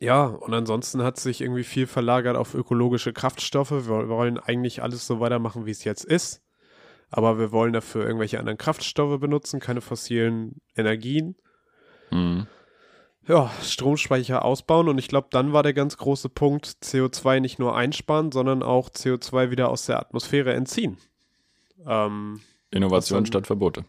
[0.00, 3.72] ja, und ansonsten hat sich irgendwie viel verlagert auf ökologische Kraftstoffe.
[3.72, 6.42] Wir wollen eigentlich alles so weitermachen, wie es jetzt ist.
[7.10, 11.36] Aber wir wollen dafür irgendwelche anderen Kraftstoffe benutzen, keine fossilen Energien.
[12.10, 12.46] Mhm.
[13.26, 14.88] Ja, Stromspeicher ausbauen.
[14.88, 18.90] Und ich glaube, dann war der ganz große Punkt, CO2 nicht nur einsparen, sondern auch
[18.90, 20.96] CO2 wieder aus der Atmosphäre entziehen.
[21.86, 23.84] Ähm, Innovation dann- statt Verbote.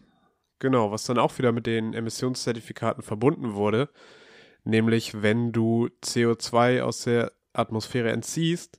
[0.58, 3.88] Genau, was dann auch wieder mit den Emissionszertifikaten verbunden wurde,
[4.64, 8.78] nämlich wenn du CO2 aus der Atmosphäre entziehst,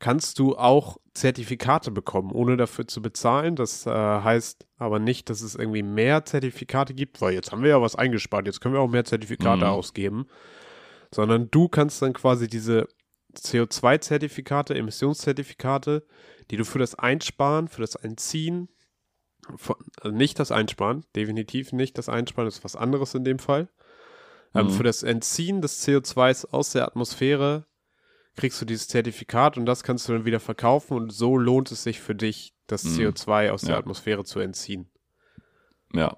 [0.00, 3.54] kannst du auch Zertifikate bekommen, ohne dafür zu bezahlen.
[3.54, 7.70] Das äh, heißt aber nicht, dass es irgendwie mehr Zertifikate gibt, weil jetzt haben wir
[7.70, 9.70] ja was eingespart, jetzt können wir auch mehr Zertifikate Mhm.
[9.70, 10.26] ausgeben,
[11.14, 12.88] sondern du kannst dann quasi diese
[13.34, 16.04] CO2-Zertifikate, Emissionszertifikate,
[16.50, 18.68] die du für das Einsparen, für das Entziehen
[19.56, 23.38] von, also nicht das Einsparen, definitiv nicht das Einsparen, das ist was anderes in dem
[23.38, 23.68] Fall.
[24.54, 24.70] Ähm, Mhm.
[24.70, 27.66] für das Entziehen des CO2s aus der Atmosphäre
[28.36, 31.82] kriegst du dieses Zertifikat und das kannst du dann wieder verkaufen und so lohnt es
[31.82, 32.96] sich für dich, das Mhm.
[32.96, 33.78] CO2 aus der Ja.
[33.78, 34.90] Atmosphäre zu entziehen.
[35.92, 36.16] Ja.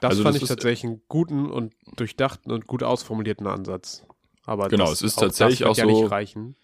[0.00, 4.04] Das Also fand das ich ist- tatsächlich einen guten und durchdachten und gut ausformulierten Ansatz.
[4.44, 6.56] Aber Genau, das, es ist auch tatsächlich wird auch ja so- nicht reichen.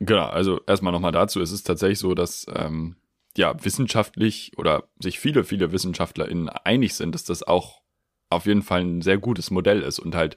[0.00, 2.96] Genau, also erstmal nochmal dazu, es ist tatsächlich so, dass ähm,
[3.36, 7.82] ja wissenschaftlich oder sich viele, viele WissenschaftlerInnen einig sind, dass das auch
[8.30, 10.36] auf jeden Fall ein sehr gutes Modell ist und halt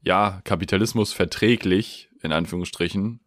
[0.00, 3.20] ja Kapitalismus verträglich, in Anführungsstrichen,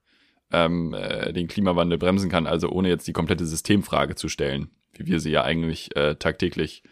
[0.51, 5.05] ähm, äh, den Klimawandel bremsen kann, also ohne jetzt die komplette Systemfrage zu stellen, wie
[5.05, 6.83] wir sie ja eigentlich äh, tagtäglich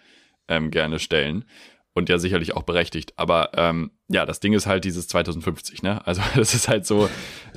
[0.47, 1.45] ähm, gerne stellen.
[1.93, 3.13] Und ja sicherlich auch berechtigt.
[3.17, 6.05] Aber ähm, ja, das Ding ist halt dieses 2050, ne?
[6.07, 7.09] Also das ist halt so,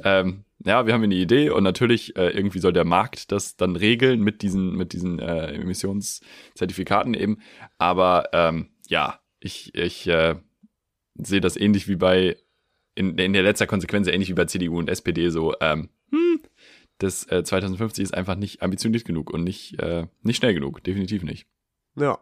[0.05, 3.77] ähm, ja, wir haben eine Idee und natürlich äh, irgendwie soll der Markt das dann
[3.77, 7.39] regeln mit diesen, mit diesen äh, Emissionszertifikaten eben.
[7.79, 10.37] Aber ähm, ja, ich, ich äh,
[11.15, 12.37] sehe das ähnlich wie bei,
[12.95, 16.41] in, in der letzter Konsequenz ähnlich wie bei CDU und SPD so, ähm, hm,
[16.99, 21.23] das äh, 2050 ist einfach nicht ambitioniert genug und nicht, äh, nicht schnell genug, definitiv
[21.23, 21.47] nicht.
[21.97, 22.19] Ja.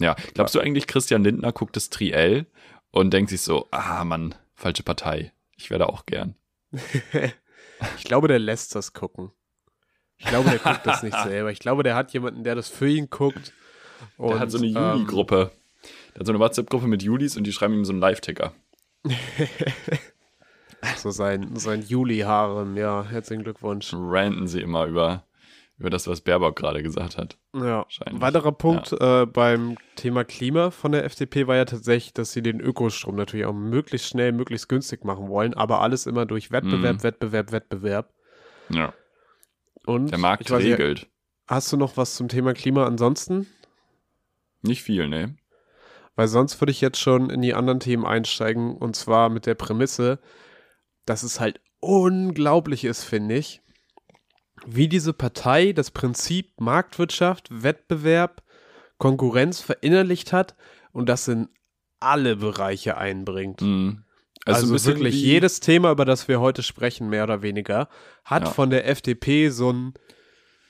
[0.00, 2.46] Ja, glaubst du eigentlich, Christian Lindner guckt das Triell
[2.92, 5.32] und denkt sich so, ah Mann, falsche Partei.
[5.56, 6.36] Ich werde auch gern.
[7.96, 9.32] ich glaube, der lässt das gucken.
[10.18, 11.50] Ich glaube, der guckt das nicht selber.
[11.50, 13.52] Ich glaube, der hat jemanden, der das für ihn guckt.
[14.16, 15.50] Und, Der hat so eine ähm, Juli-Gruppe.
[16.14, 18.52] Der hat so eine WhatsApp-Gruppe mit Julis und die schreiben ihm so einen Live-Ticker.
[20.96, 23.92] So sein, sein Juli-Harem, ja, herzlichen Glückwunsch.
[23.94, 25.24] Ranten sie immer über,
[25.82, 27.36] über das, was Baerbock gerade gesagt hat.
[27.54, 27.84] Ja.
[28.06, 32.40] Ein weiterer Punkt äh, beim Thema Klima von der FDP war ja tatsächlich, dass sie
[32.42, 36.98] den Ökostrom natürlich auch möglichst schnell, möglichst günstig machen wollen, aber alles immer durch Wettbewerb,
[36.98, 37.02] Mhm.
[37.02, 38.14] Wettbewerb, Wettbewerb.
[38.70, 38.94] Ja.
[39.84, 41.08] Und Der Markt weiß regelt.
[41.48, 43.48] hast du noch was zum Thema Klima ansonsten?
[44.62, 45.36] Nicht viel, ne?
[46.14, 49.54] Weil sonst würde ich jetzt schon in die anderen Themen einsteigen und zwar mit der
[49.56, 50.20] Prämisse,
[51.06, 53.61] dass es halt unglaublich ist, finde ich,
[54.66, 58.42] wie diese Partei das Prinzip Marktwirtschaft, Wettbewerb,
[58.98, 60.54] Konkurrenz verinnerlicht hat
[60.92, 61.48] und das in
[62.00, 63.60] alle Bereiche einbringt.
[63.62, 64.04] Mhm.
[64.44, 67.88] Also, bisschen wirklich jedes Thema, über das wir heute sprechen, mehr oder weniger,
[68.24, 68.50] hat Ja.
[68.50, 69.94] von der FDP so ein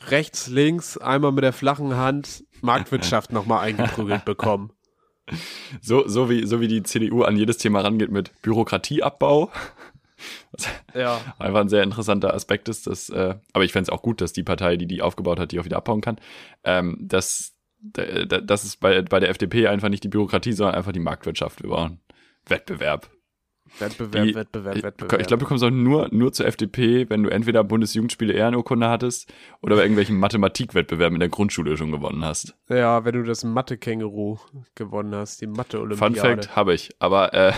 [0.08, 4.72] rechts, links, einmal mit der flachen Hand Marktwirtschaft nochmal eingeprügelt bekommen.
[5.80, 9.52] So, so, wie, so wie die CDU an jedes Thema rangeht mit Bürokratieabbau.
[10.52, 11.20] Was Ja.
[11.38, 14.32] einfach ein sehr interessanter Aspekt ist, dass, äh, aber ich fände es auch gut, dass
[14.32, 16.18] die Partei, die die aufgebaut hat, die auch wieder abbauen kann,
[16.64, 20.74] ähm, dass, d- d- das ist bei, bei der FDP einfach nicht die Bürokratie, sondern
[20.76, 21.62] einfach die Marktwirtschaft.
[21.62, 22.00] Wir brauchen
[22.46, 23.08] Wettbewerb.
[23.78, 25.20] Wettbewerb, Die- Wettbewerb, Wettbewerb.
[25.22, 29.32] ich glaube, du kommst auch nur, nur zur FDP, wenn du entweder Bundesjugendspiele Ehrenurkunde hattest
[29.62, 32.54] oder bei irgendwelchen Mathematikwettbewerben in der Grundschule schon gewonnen hast.
[32.68, 34.38] ja, wenn du das Mathe-Känguru
[34.74, 36.42] gewonnen hast, die Fun Mathe-Olympiade.
[36.42, 37.52] Fact habe ich, aber äh,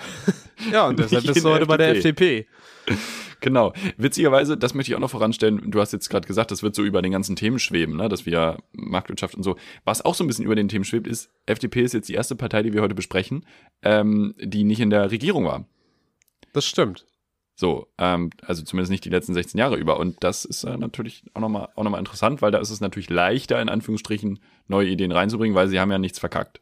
[0.72, 2.46] Ja, und deshalb bist du heute bei der FDP.
[3.40, 3.74] Genau.
[3.98, 5.70] Witzigerweise, das möchte ich auch noch voranstellen.
[5.70, 8.08] Du hast jetzt gerade gesagt, das wird so über den ganzen Themen schweben, ne?
[8.08, 9.56] dass wir Marktwirtschaft und so.
[9.84, 12.34] Was auch so ein bisschen über den Themen schwebt, ist, FDP ist jetzt die erste
[12.34, 13.44] Partei, die wir heute besprechen,
[13.82, 15.66] ähm, die nicht in der Regierung war.
[16.54, 17.06] Das stimmt.
[17.54, 19.98] So, ähm, also zumindest nicht die letzten 16 Jahre über.
[19.98, 22.80] Und das ist äh, natürlich auch nochmal auch noch mal interessant, weil da ist es
[22.80, 26.60] natürlich leichter, in Anführungsstrichen, neue Ideen reinzubringen, weil sie haben ja nichts verkackt.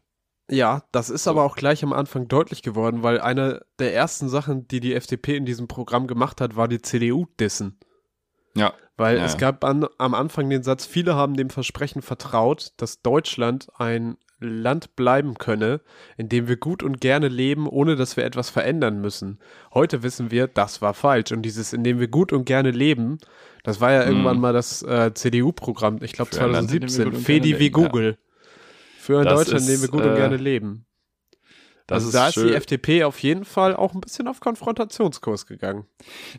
[0.49, 4.67] Ja, das ist aber auch gleich am Anfang deutlich geworden, weil eine der ersten Sachen,
[4.67, 7.79] die die FDP in diesem Programm gemacht hat, war die CDU dissen.
[8.55, 8.73] Ja.
[8.95, 13.01] Weil Ja, es gab an, am Anfang den Satz, viele haben dem Versprechen vertraut, dass
[13.01, 15.81] Deutschland ein Land bleiben könne,
[16.17, 19.39] in dem wir gut und gerne leben, ohne dass wir etwas verändern müssen.
[19.73, 21.31] Heute wissen wir, das war falsch.
[21.31, 23.17] Und dieses, in dem wir gut und gerne leben,
[23.63, 26.89] das war ja irgendwann mal das äh, CDU-Programm, ich glaube Für ein Land, in dem
[26.89, 28.13] wir 2017, gut und Fedi wie leben, ja.
[29.05, 30.85] Für ein Das Deutschland, in dem ist, wir gut und äh, gerne leben.
[31.87, 32.47] Das also da ist schön.
[32.47, 35.85] die FDP auf jeden Fall auch ein bisschen auf Konfrontationskurs gegangen.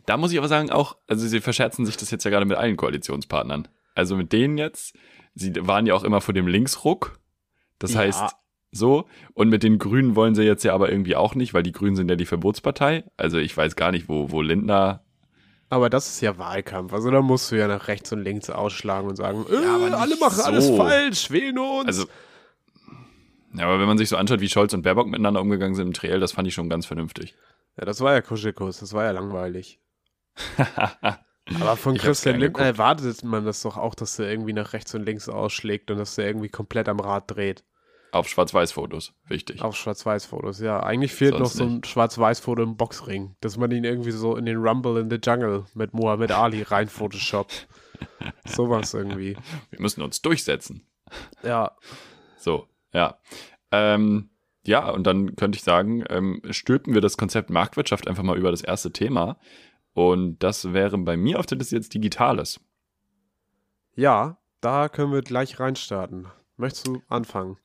[0.05, 2.57] Da muss ich aber sagen, auch, also sie verscherzen sich das jetzt ja gerade mit
[2.57, 3.69] allen Koalitionspartnern.
[3.95, 4.93] Also mit denen jetzt,
[5.35, 7.19] sie waren ja auch immer vor dem Linksruck.
[7.79, 7.99] Das Ja.
[8.01, 8.35] heißt,
[8.73, 9.07] so.
[9.33, 11.95] Und mit den Grünen wollen sie jetzt ja aber irgendwie auch nicht, weil die Grünen
[11.95, 13.05] sind ja die Verbotspartei.
[13.15, 15.05] Also ich weiß gar nicht, wo, wo Lindner.
[15.69, 16.91] Aber das ist ja Wahlkampf.
[16.91, 20.17] Also da musst du ja nach rechts und links ausschlagen und sagen, äh, Ja, alle
[20.17, 20.75] machen alles so.
[20.75, 21.87] falsch, wählen nur uns.
[21.87, 22.05] Also.
[23.53, 25.93] Ja, aber wenn man sich so anschaut, wie Scholz und Baerbock miteinander umgegangen sind im
[25.93, 27.35] Triell, das fand ich schon ganz vernünftig.
[27.77, 29.79] ja, das war ja Kuschelkuss, das war ja langweilig.
[31.61, 34.93] Aber von Ich Christian Lindner erwartet man das doch auch, dass er irgendwie nach rechts
[34.93, 37.63] und links ausschlägt und dass er irgendwie komplett am Rad dreht.
[38.11, 39.13] Auf Schwarz-Weiß-Fotos.
[39.27, 39.61] Wichtig.
[39.61, 40.81] Auf Schwarz-Weiß-Fotos, ja.
[40.81, 44.45] Eigentlich fehlt Sonst noch so ein Schwarz-Weiß-Foto im Boxring, dass man ihn irgendwie so in
[44.45, 47.67] den Rumble in the Jungle mit Muhammad Ali rein photoshoppt.
[48.45, 49.37] Sowas irgendwie.
[49.69, 50.85] Wir müssen uns durchsetzen.
[51.43, 51.75] Ja,
[52.37, 53.17] So, ja.
[53.71, 54.29] Ähm,
[54.65, 58.51] ja, und dann könnte ich sagen, ähm, stülpen wir das Konzept Marktwirtschaft einfach mal über
[58.51, 59.37] das erste Thema.
[59.93, 62.59] Und das wäre bei mir auf der Liste jetzt Digitales.
[63.95, 66.27] ja, da können wir gleich reinstarten.
[66.57, 67.57] Möchtest du anfangen?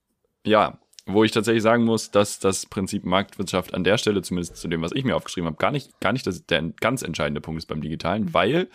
[0.47, 4.69] Ja, wo ich tatsächlich sagen muss, dass das Prinzip Marktwirtschaft an der Stelle, zumindest zu
[4.69, 7.59] dem, was ich mir aufgeschrieben habe, gar nicht, gar nicht das, der ganz entscheidende Punkt
[7.59, 8.69] ist beim Digitalen, weil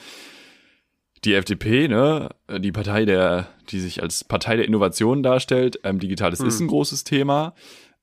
[1.28, 6.40] die FDP, ne, die Partei der, die sich als Partei der Innovation darstellt, ähm, Digitales
[6.40, 6.48] Hm.
[6.48, 7.54] ist ein großes Thema.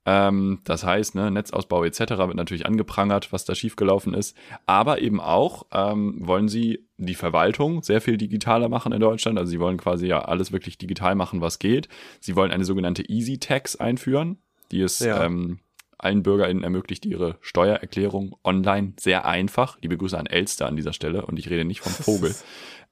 [0.06, 2.00] Ähm, das heißt, ne, Netzausbau etc.
[2.00, 4.36] wird natürlich angeprangert, was da schiefgelaufen ist.
[4.66, 9.38] Aber eben auch ähm, wollen sie die Verwaltung sehr viel digitaler machen in Deutschland.
[9.38, 11.88] Also sie wollen quasi ja alles wirklich digital machen, was geht.
[12.20, 14.36] Sie wollen eine sogenannte Easy Tax einführen,
[14.70, 15.24] die es Ja.
[15.24, 15.60] ähm,
[15.96, 21.24] allen BürgerInnen ermöglicht, ihre Steuererklärung online sehr einfach, liebe Grüße an Elster an dieser Stelle,
[21.24, 22.34] und ich rede nicht vom Vogel,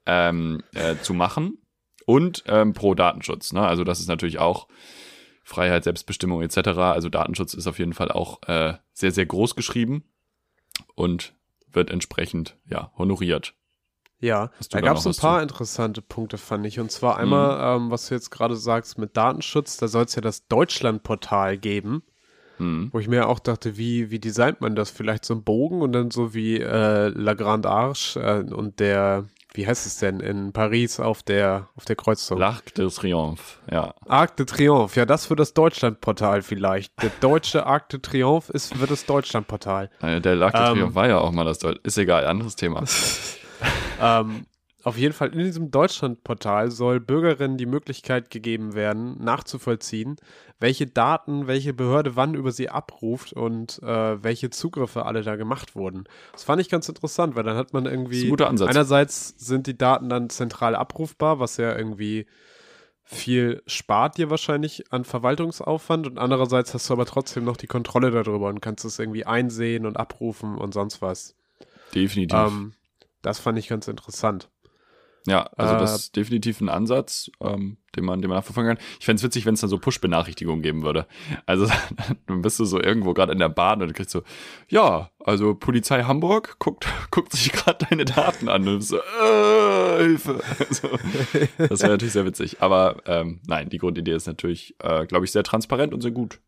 [0.06, 1.58] ähm, äh, zu machen.
[2.04, 3.52] Und ähm, pro Datenschutz.
[3.52, 3.60] Ne?
[3.60, 4.66] Also das ist natürlich auch
[5.44, 6.68] Freiheit, Selbstbestimmung etc.
[6.78, 10.04] Also Datenschutz ist auf jeden Fall auch äh, sehr, sehr groß geschrieben
[10.94, 11.34] und
[11.70, 13.54] wird entsprechend ja honoriert.
[14.18, 16.78] Ja, da gab es ein paar interessante Punkte, fand ich.
[16.78, 20.22] Und zwar einmal, ähm, was du jetzt gerade sagst mit Datenschutz, da soll es ja
[20.22, 22.04] das Deutschlandportal geben,
[22.58, 22.90] Hm.
[22.92, 24.90] wo ich mir auch dachte, wie, wie designt man das?
[24.90, 29.24] Vielleicht so ein Bogen und dann so wie äh, La Grande Arche äh, und der,
[29.54, 32.38] wie heißt es denn, in Paris auf der, auf der Kreuzung.
[32.38, 33.94] L'Arc de Triomphe, ja.
[34.06, 36.92] Arc de Triomphe, ja, das wird das Deutschlandportal vielleicht.
[37.02, 39.90] Der deutsche Arc de Triomphe ist, wird das Deutschlandportal.
[40.00, 40.74] Äh, Der L'Arc de Ähm.
[40.74, 42.84] Triomphe war ja auch mal das Deut Ist egal, anderes Thema.
[44.00, 44.46] ähm,
[44.84, 50.16] auf jeden Fall in diesem Deutschlandportal soll Bürgerinnen die Möglichkeit gegeben werden, nachzuvollziehen,
[50.58, 55.76] welche Daten welche Behörde wann über sie abruft und äh, welche Zugriffe alle da gemacht
[55.76, 56.04] wurden.
[56.32, 58.70] Das fand ich ganz interessant, weil dann hat man irgendwie guter Ansatz.
[58.70, 62.26] einerseits sind die Daten dann zentral abrufbar, was ja irgendwie
[63.04, 68.10] viel spart dir wahrscheinlich an Verwaltungsaufwand und andererseits hast du aber trotzdem noch die Kontrolle
[68.10, 71.36] darüber und kannst es irgendwie einsehen und abrufen und sonst was.
[71.94, 72.38] Definitiv.
[72.38, 72.72] Ähm,
[73.20, 74.48] das fand ich ganz interessant.
[75.26, 78.84] Ja, also Äh, das ist definitiv ein Ansatz, ähm, den man, den man nachverfolgen kann.
[78.98, 81.06] Ich fänd's es witzig, wenn es dann so Push-Benachrichtigungen geben würde.
[81.46, 81.66] Also
[82.26, 84.22] dann bist du so irgendwo gerade in der Bahn und du kriegst so,
[84.68, 90.40] ja, also Polizei Hamburg guckt, guckt sich gerade deine Daten an und so, äh, Hilfe.
[90.70, 90.88] So,
[91.58, 92.60] das wäre natürlich sehr witzig.
[92.60, 96.40] Aber ähm, nein, die Grundidee ist natürlich, äh, glaube ich, sehr transparent und sehr gut.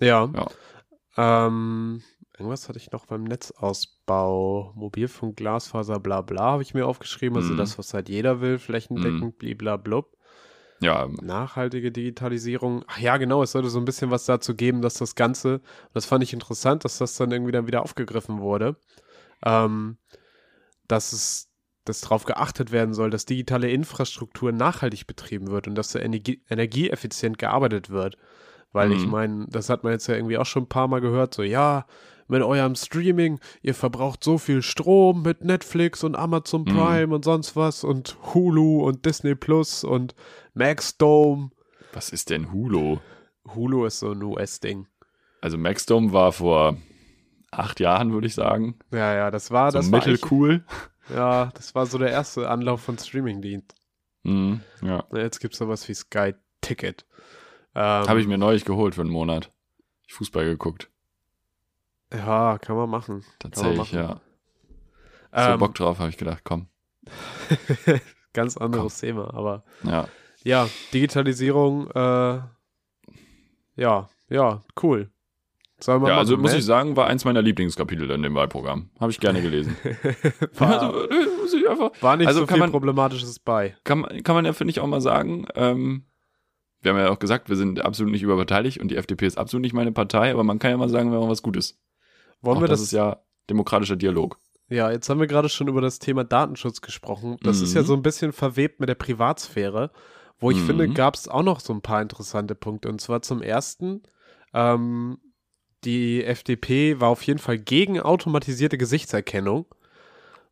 [0.00, 0.28] Ja.
[0.34, 1.46] Ja.
[1.46, 2.02] Ähm,
[2.42, 4.72] irgendwas hatte ich noch beim Netzausbau.
[4.74, 7.36] Mobilfunk, Glasfaser, bla bla, habe ich mir aufgeschrieben.
[7.36, 7.58] Also Mhm.
[7.58, 10.16] das, was halt jeder will, flächendeckend, bliblablub.
[10.80, 12.84] Ja, Nachhaltige Digitalisierung.
[12.88, 15.60] Ach ja, genau, es sollte so ein bisschen was dazu geben, dass das Ganze,
[15.94, 18.76] das fand ich interessant, dass das dann irgendwie dann wieder aufgegriffen wurde,
[19.44, 19.98] ähm,
[20.88, 21.48] dass es
[21.84, 26.40] dass darauf geachtet werden soll, dass digitale Infrastruktur nachhaltig betrieben wird und dass so energie
[26.48, 28.16] energieeffizient gearbeitet wird.
[28.72, 29.10] Weil ich Mhm.
[29.10, 31.86] meine, das hat man jetzt ja irgendwie auch schon ein paar Mal gehört, so ja,
[32.32, 36.76] mit eurem Streaming, ihr verbraucht so viel Strom mit Netflix und Amazon Mhm.
[36.76, 40.14] Prime und sonst was und Hulu und Disney Plus und
[40.54, 41.50] Maxdome.
[41.92, 42.98] was ist denn Hulu?
[43.54, 44.86] Hulu ist so ein US-Ding.
[45.40, 46.76] Also Maxdome war vor
[47.50, 48.78] acht Jahren, würde ich sagen.
[48.92, 50.64] Ja, ja, das war So das war mittelcool.
[51.14, 53.74] Ja, das war so der erste Anlauf von Streamingdienst.
[54.22, 55.04] Mhm, ja.
[55.12, 57.04] Jetzt gibt's sowas wie Sky Ticket.
[57.74, 59.50] Ähm, Habe ich mir neulich geholt für einen Monat.
[60.06, 60.88] Ich Fußball geguckt.
[62.12, 63.24] Ja, kann man machen.
[63.38, 63.98] Tatsächlich, machen.
[63.98, 64.20] ja.
[65.34, 66.66] So Ähm, Bock drauf, habe ich gedacht, komm.
[68.32, 70.08] Ganz anderes Thema, aber Ja.
[70.44, 72.40] ja, Digitalisierung, äh,
[73.76, 75.10] ja, ja, cool.
[75.84, 76.58] Ja, also muss ne?
[76.58, 78.90] ich sagen, war eins meiner Lieblingskapitel in dem Wahlprogramm.
[79.00, 79.76] Habe ich gerne gelesen.
[80.54, 83.74] war, also, äh, muss ich einfach, war nicht also so kann viel man- Problematisches bei.
[83.82, 85.46] kann, man- kann man ja, finde ich, auch mal sagen.
[85.56, 86.04] Ähm,
[86.82, 89.62] wir haben ja auch gesagt, wir sind absolut nicht überparteilich und die FDP ist absolut
[89.62, 91.80] nicht meine Partei, aber man kann ja mal sagen, wenn man was Gutes.
[92.42, 94.38] Wollen auch wir das, das, ist ja demokratischer Dialog.
[94.68, 97.36] ja, jetzt haben wir gerade schon über das Thema Datenschutz gesprochen.
[97.42, 97.76] Das ist Mhm.
[97.76, 99.90] ja so ein bisschen verwebt mit der Privatsphäre,
[100.38, 100.66] wo ich Mhm.
[100.66, 102.88] finde, gab es auch noch so ein paar interessante Punkte.
[102.88, 104.02] Und zwar zum ersten,
[104.54, 105.18] ähm,
[105.84, 109.66] die FDP war auf jeden Fall gegen automatisierte Gesichtserkennung,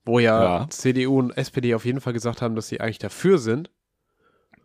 [0.04, 0.66] wo ja, Ja.
[0.70, 3.70] CDU und SPD auf jeden Fall gesagt haben, dass sie eigentlich dafür sind.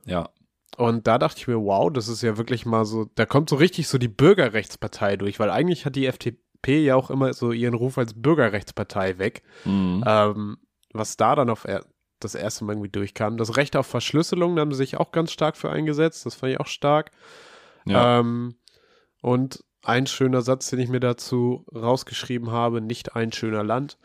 [0.06, 0.30] Ja.
[0.78, 3.56] Und da dachte ich mir, wow, das ist ja wirklich mal so, da kommt so
[3.56, 6.40] richtig so die Bürgerrechtspartei durch, weil eigentlich hat die FDP
[6.74, 9.44] ja auch immer so ihren Ruf als Bürgerrechtspartei weg.
[9.66, 10.04] Mhm.
[10.06, 10.58] Ähm,
[10.94, 11.86] was da dann auf er
[12.20, 13.38] das erste Mal irgendwie durchkam.
[13.38, 16.26] Das Recht auf Verschlüsselung, da haben sie sich auch ganz stark für eingesetzt.
[16.26, 17.12] Das fand ich auch stark.
[17.86, 18.20] ja.
[18.20, 18.56] Ähm,
[19.22, 23.98] und ein schöner Satz, den ich mir dazu rausgeschrieben habe, nicht ein schöner Land.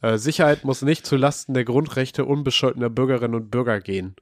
[0.00, 4.16] Äh, Sicherheit muss nicht zu Lasten der Grundrechte unbescholtener Bürgerinnen und Bürger gehen.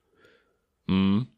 [0.86, 1.28] mhm.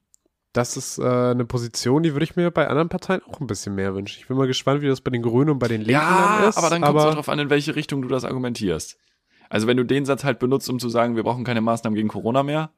[0.58, 3.76] Das ist äh, eine Position, die würde ich mir bei anderen Parteien auch ein bisschen
[3.76, 4.18] mehr wünschen.
[4.20, 6.48] Ich bin mal gespannt, wie das bei den Grünen und bei den Linken Ja, dann
[6.48, 6.56] ist.
[6.58, 8.98] aber dann kommt es auch drauf an, in welche Richtung du das argumentierst.
[9.50, 12.08] Also wenn du den Satz halt benutzt, um zu sagen, wir brauchen keine Maßnahmen gegen
[12.08, 12.72] Corona mehr,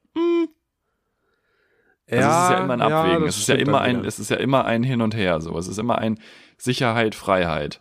[2.11, 3.25] also es ist ja immer ein Abwägen.
[3.25, 4.09] das es ist ja immer ein, wieder.
[4.09, 5.40] es ist ja immer ein Hin und Her.
[5.40, 6.19] So, es ist immer ein
[6.59, 7.81] Sicherheit, Freiheit.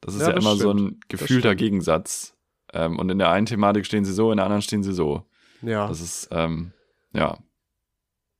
[0.00, 0.92] Das ist Ja, ja, das immer so stimmt.
[0.92, 1.54] ein gefühlter.
[1.56, 2.34] Gegensatz.
[2.72, 5.24] Ähm, und in der einen Thematik stehen sie so, in der anderen stehen sie so.
[5.62, 6.72] Ja, Das ist, ähm,
[7.12, 7.38] ja.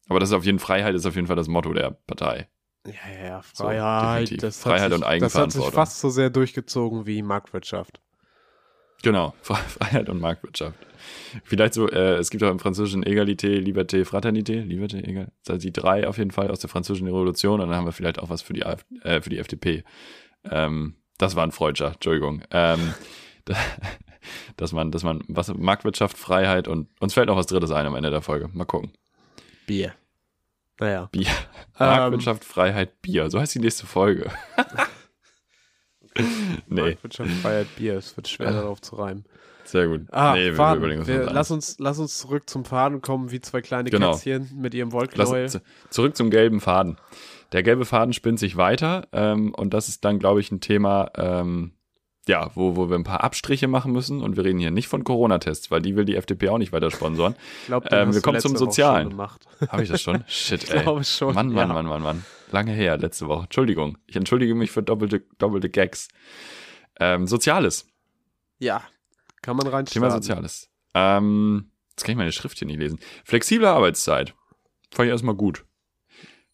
[0.08, 2.48] Aber das ist auf jeden Freiheit ist auf jeden Fall das Motto der Partei.
[2.86, 4.22] ja, ja, ja, So, Freiheit.
[4.22, 4.38] definitiv.
[4.40, 5.72] das Freiheit sich, und Das hat sich Eigenverantwortung.
[5.72, 8.00] fast so sehr durchgezogen wie Marktwirtschaft.
[9.02, 10.78] Genau, Fre- Freiheit und Marktwirtschaft.
[11.44, 15.30] Vielleicht so, äh, es gibt auch im Französischen Egalité, Liberté, Fraternité, Liberté, egal.
[15.58, 18.30] Die drei auf jeden Fall aus der Französischen Revolution und dann haben wir vielleicht auch
[18.30, 19.84] was für die, AfD, äh, für die FDP.
[20.50, 22.42] Ähm, das war ein Freudscher, Entschuldigung.
[22.50, 22.94] Ähm,
[23.44, 23.54] da-
[24.56, 27.94] dass man, dass man, was, Marktwirtschaft, Freiheit und uns fällt noch was Drittes ein am
[27.94, 28.48] Ende der Folge.
[28.52, 28.92] Mal gucken.
[29.66, 29.94] Bier.
[30.78, 31.08] Naja.
[31.12, 31.26] Bier.
[31.78, 33.30] Ähm, Marktwirtschaft, Freiheit, Bier.
[33.30, 34.30] So heißt die nächste Folge.
[36.66, 37.96] nee, Marktwirtschaft, Freiheit, Bier.
[37.98, 39.24] Es wird schwer, darauf zu reimen.
[39.64, 40.02] sehr gut.
[40.10, 40.78] Ah, nee, wir Faden.
[40.78, 44.12] überlegen uns wir, lass, uns, lass uns zurück zum Faden kommen, wie zwei kleine Genau.
[44.12, 45.48] Kätzchen mit ihrem Wollknäuel.
[45.48, 46.96] zu- zurück zum gelben Faden.
[47.52, 51.10] Der gelbe Faden spinnt sich weiter ähm, und das ist dann, glaube ich, ein Thema,
[51.16, 51.72] ähm,
[52.28, 55.04] ja, wo, wo wir ein paar Abstriche machen müssen und wir reden hier nicht von
[55.04, 57.34] Corona-Tests, weil die will die FDP auch nicht weiter sponsoren.
[57.62, 59.16] Ich glaub, Ähm, wir kommen zum Sozialen.
[59.68, 60.24] Habe ich das schon?
[60.28, 60.82] Shit, Ich ey.
[60.82, 61.34] glaube schon.
[61.34, 61.74] Mann, Mann, ja.
[61.74, 62.24] Mann, Mann, Mann.
[62.50, 63.44] Lange her, letzte Woche.
[63.44, 63.98] Entschuldigung.
[64.06, 66.08] Ich entschuldige mich für doppelte, doppelte Gags.
[66.98, 67.86] Ähm, Soziales.
[68.58, 68.82] Ja,
[69.42, 70.68] kann man rein Thema Soziales.
[70.94, 72.98] Ähm, jetzt kann ich meine Schrift hier nicht lesen.
[73.24, 74.34] Flexible Arbeitszeit.
[74.92, 75.64] Fand ich erstmal gut.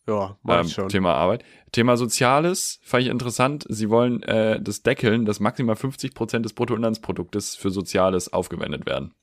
[0.06, 0.88] Ja, mach ähm, ich schon.
[0.88, 1.44] Thema Arbeit.
[1.70, 3.64] Thema Soziales fand ich interessant.
[3.68, 9.14] Sie wollen äh, das deckeln, dass maximal 50 Prozent des Bruttoinlandsproduktes für Soziales aufgewendet werden.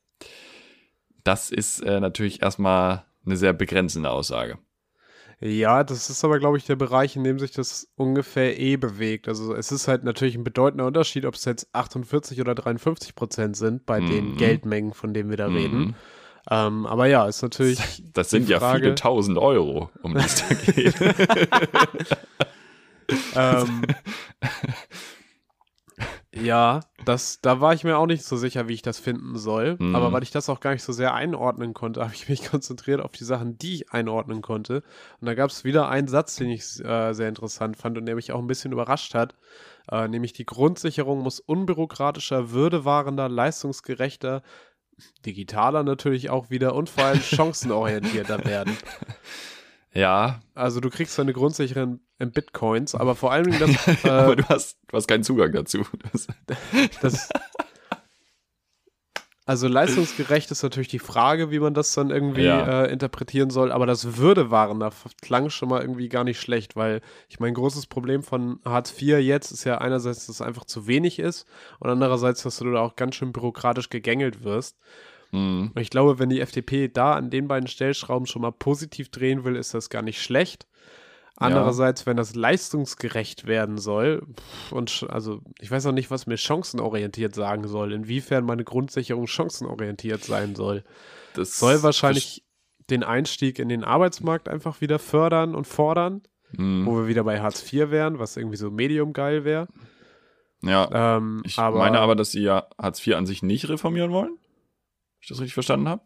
[1.23, 4.57] Das ist äh, natürlich erstmal eine sehr begrenzende Aussage.
[5.41, 9.29] Ja, das ist aber, glaube ich, der Bereich, in dem sich das ungefähr eh bewegt.
[9.29, 13.55] Also es ist halt natürlich ein bedeutender Unterschied, ob es jetzt 48 oder 53 Prozent
[13.55, 14.37] sind bei den Mhm.
[14.37, 15.55] Geldmengen, von denen wir da Mhm.
[15.55, 15.95] reden.
[16.49, 18.03] Ähm, aber ja, ist natürlich.
[18.13, 20.95] Das sind Die ja Frage- viele tausend Euro, um die es da geht.
[23.35, 23.81] ähm,
[26.33, 29.77] ja, das, da war ich mir auch nicht so sicher, wie ich das finden soll.
[29.79, 29.95] Mhm.
[29.95, 33.01] Aber weil ich das auch gar nicht so sehr einordnen konnte, habe ich mich konzentriert
[33.01, 34.83] auf die Sachen, die ich einordnen konnte.
[35.19, 38.15] Und da gab es wieder einen Satz, den ich äh, sehr interessant fand und der
[38.15, 39.35] mich auch ein bisschen überrascht hat.
[39.91, 44.43] Äh, nämlich die Grundsicherung muss unbürokratischer, würdewahrender, leistungsgerechter,
[45.25, 48.77] digitaler natürlich auch wieder und vor allem chancenorientierter werden.
[49.93, 53.71] ja, Also du kriegst deine Grundsicherung in Bitcoins, aber vor allem das,
[54.03, 55.83] aber äh, du hast, du hast keinen Zugang dazu.
[56.11, 56.27] Das,
[57.01, 57.29] das
[59.49, 62.83] also leistungsgerecht ist natürlich die Frage, wie man das dann irgendwie Ja.
[62.83, 64.91] äh, interpretieren soll, aber das Würdewahrender
[65.23, 69.17] klang schon mal irgendwie gar nicht schlecht, weil ich mein großes Problem von Hartz IV
[69.19, 71.47] jetzt ist ja einerseits, dass es einfach zu wenig ist
[71.79, 74.77] und andererseits, dass du da auch ganz schön bürokratisch gegängelt wirst.
[75.31, 75.71] Mhm.
[75.73, 79.43] Und ich glaube, wenn die FDP da an den beiden Stellschrauben schon mal positiv drehen
[79.45, 80.67] will, ist das gar nicht schlecht.
[81.39, 84.25] Andererseits, wenn das leistungsgerecht werden soll,
[84.71, 90.23] und also ich weiß auch nicht, was mir chancenorientiert sagen soll, inwiefern meine Grundsicherung chancenorientiert
[90.23, 90.83] sein soll.
[91.33, 92.43] Das Soll wahrscheinlich
[92.89, 96.21] den Einstieg in den Arbeitsmarkt einfach wieder fördern und fordern,
[96.55, 99.67] Hm, wo wir wieder bei Hartz IV wären, was irgendwie so medium geil wäre.
[100.63, 104.11] ja, Ähm, ich aber, meine aber, dass sie ja Hartz IV an sich nicht reformieren
[104.11, 104.31] wollen.
[104.31, 106.03] Wenn ich das richtig verstanden habe.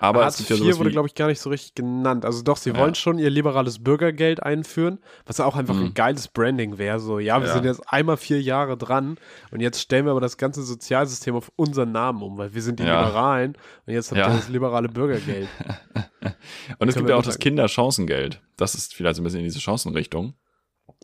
[0.00, 2.24] Aber Hartz es gibt ja sowas wurde, glaube ich, gar nicht so richtig genannt.
[2.24, 2.76] Also doch, sie Ja.
[2.78, 5.86] wollen schon ihr liberales Bürgergeld einführen, was auch einfach Mhm.
[5.86, 6.98] ein geiles Branding wäre.
[7.00, 7.52] So, ja, wir Ja.
[7.52, 9.18] sind jetzt einmal vier Jahre dran
[9.50, 12.80] und jetzt stellen wir aber das ganze Sozialsystem auf unseren Namen um, weil wir sind
[12.80, 13.04] die Ja.
[13.04, 15.48] Liberalen und jetzt habt ihr das liberale Bürgergeld.
[16.78, 17.38] und es gibt wir ja auch das.
[17.38, 18.40] Kinderchancengeld.
[18.56, 20.34] Das ist vielleicht so ein bisschen in diese Chancenrichtung.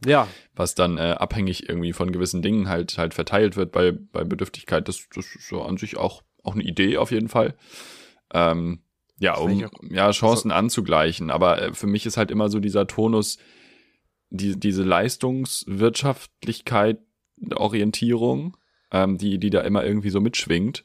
[0.04, 4.24] Ja, was dann äh, abhängig irgendwie von gewissen Dingen halt halt verteilt wird bei, bei
[4.24, 4.88] Bedürftigkeit.
[4.88, 7.54] Das, das ist so an sich auch, auch eine Idee auf jeden Fall.
[8.32, 8.82] Ähm,
[9.18, 11.30] ja, um ja, Chancen anzugleichen.
[11.30, 13.36] Aber äh, für mich ist halt immer so dieser Tonus,
[14.30, 17.00] die, diese Leistungswirtschaftlichkeit,
[17.54, 18.56] Orientierung,
[18.90, 20.84] ähm, die, die da immer irgendwie so mitschwingt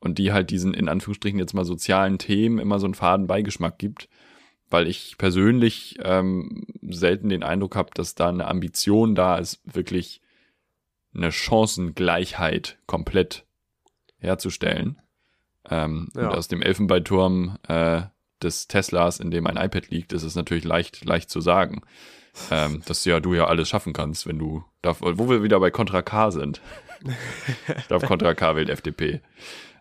[0.00, 3.78] und die halt diesen in Anführungsstrichen jetzt mal sozialen Themen immer so einen faden Beigeschmack
[3.78, 4.08] gibt
[4.72, 10.22] weil ich persönlich ähm, selten den Eindruck habe, dass da eine Ambition da ist, wirklich
[11.14, 13.44] eine Chancengleichheit komplett
[14.18, 14.98] herzustellen.
[15.70, 16.28] Ähm, Ja.
[16.28, 18.02] Und aus dem Elfenbeinturm äh,
[18.42, 21.82] des Teslas, in dem ein iPad liegt, ist es natürlich leicht, leicht zu sagen,
[22.50, 25.70] ähm, dass ja du ja alles schaffen kannst, wenn du, darf, wo wir wieder bei
[25.70, 26.60] Contra K sind.
[27.78, 29.20] ich glaube, Contra K wählt FDP.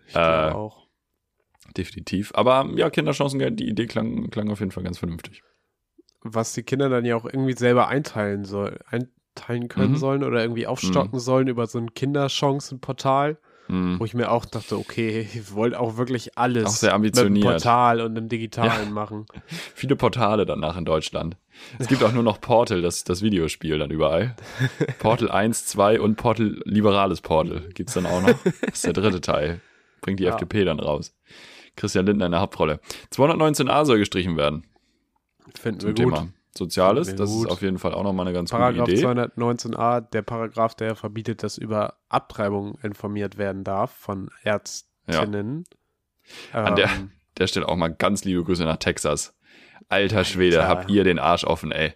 [0.08, 0.86] ich Äh, auch.
[1.78, 2.32] Definitiv.
[2.36, 5.42] Aber ja, Kinderchancengeld, die Idee klang, klang auf jeden Fall ganz vernünftig.
[6.22, 9.98] Was die Kinder dann ja auch irgendwie selber einteilen soll, einteilen können Mhm.
[9.98, 13.40] sollen oder irgendwie aufstocken sollen über so ein Kinderchancenportal.
[13.72, 14.00] Hm.
[14.00, 17.46] Wo ich mir auch dachte, okay, ihr wollt auch wirklich alles Auch sehr mit ambitioniert.
[17.46, 19.26] einem Portal und einem Digitalen machen.
[19.76, 21.38] Viele Portale danach in Deutschland.
[21.80, 24.36] Es gibt auch nur noch Portal, das, das Videospiel dann überall.
[25.00, 28.36] Portal 1, 2 und Portal, liberales Portal gibt's dann auch noch.
[28.44, 29.62] Das ist der dritte Teil.
[30.02, 30.32] Bringt die Ja.
[30.32, 31.16] FDP dann raus.
[31.78, 32.82] Christian Lindner in der Hauptrolle.
[33.14, 34.66] 219a soll gestrichen werden
[35.58, 36.14] Finden zum wir gut.
[36.16, 37.08] Thema Soziales.
[37.08, 39.06] Wir Das ist auf jeden Fall auch nochmal eine ganz Paragraph gute Idee.
[39.06, 45.64] 219a, der Paragraph, der verbietet, dass über Abtreibung informiert werden darf von Ärztinnen.
[46.54, 49.34] An der- Ähm, Der stellt auch mal ganz liebe Grüße nach Texas.
[49.88, 50.70] Alter Schwede, Alter.
[50.82, 51.94] habt ihr den Arsch offen, ey.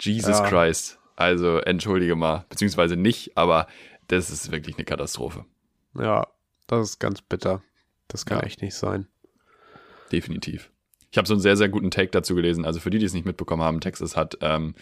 [0.00, 0.48] Jesus Ja.
[0.48, 0.98] Christ.
[1.16, 2.44] Also, entschuldige mal.
[2.48, 3.66] Beziehungsweise nicht, aber
[4.08, 5.44] das ist wirklich eine Katastrophe.
[5.98, 6.26] ja,
[6.68, 7.62] das ist ganz bitter.
[8.08, 8.44] Das kann Ja.
[8.44, 9.08] echt nicht sein.
[10.12, 10.70] Definitiv.
[11.10, 12.64] Ich habe so einen sehr, sehr guten Take dazu gelesen.
[12.64, 14.74] Also für die, die es nicht mitbekommen haben, Texas hat ähm,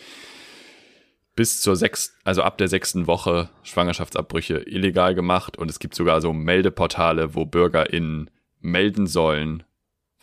[1.36, 6.20] bis zur sechsten, also ab der sechsten Woche Schwangerschaftsabbrüche illegal gemacht und es gibt sogar
[6.20, 9.64] so Meldeportale, wo BürgerInnen melden sollen,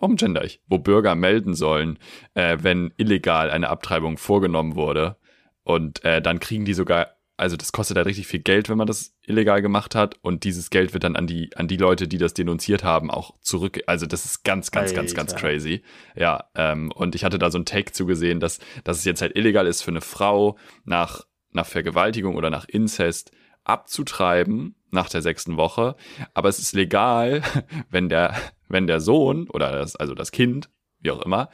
[0.02, 0.62] warum gender ich?
[0.68, 2.00] Wo Bürger melden sollen,
[2.34, 5.18] äh, wenn illegal eine Abtreibung vorgenommen wurde.
[5.64, 8.86] Und äh, dann kriegen die sogar, also das kostet halt richtig viel Geld, wenn man
[8.86, 10.16] das illegal gemacht hat.
[10.22, 13.34] Und dieses Geld wird dann an die, an die Leute, die das denunziert haben, auch
[13.42, 13.82] zurück.
[13.88, 15.48] Also das ist ganz, ganz, ganz, ganz Alter.
[15.48, 15.82] crazy.
[16.16, 19.36] Ja, ähm, und ich hatte da so einen Take zugesehen, dass, dass es jetzt halt
[19.36, 23.32] illegal ist für eine Frau nach, nach Vergewaltigung oder nach Inzest
[23.64, 25.96] abzutreiben nach der sechsten Woche.
[26.36, 27.42] Aber es ist legal,
[27.90, 28.36] wenn der,
[28.70, 30.70] wenn der Sohn oder das, also das Kind,
[31.00, 31.50] wie auch immer,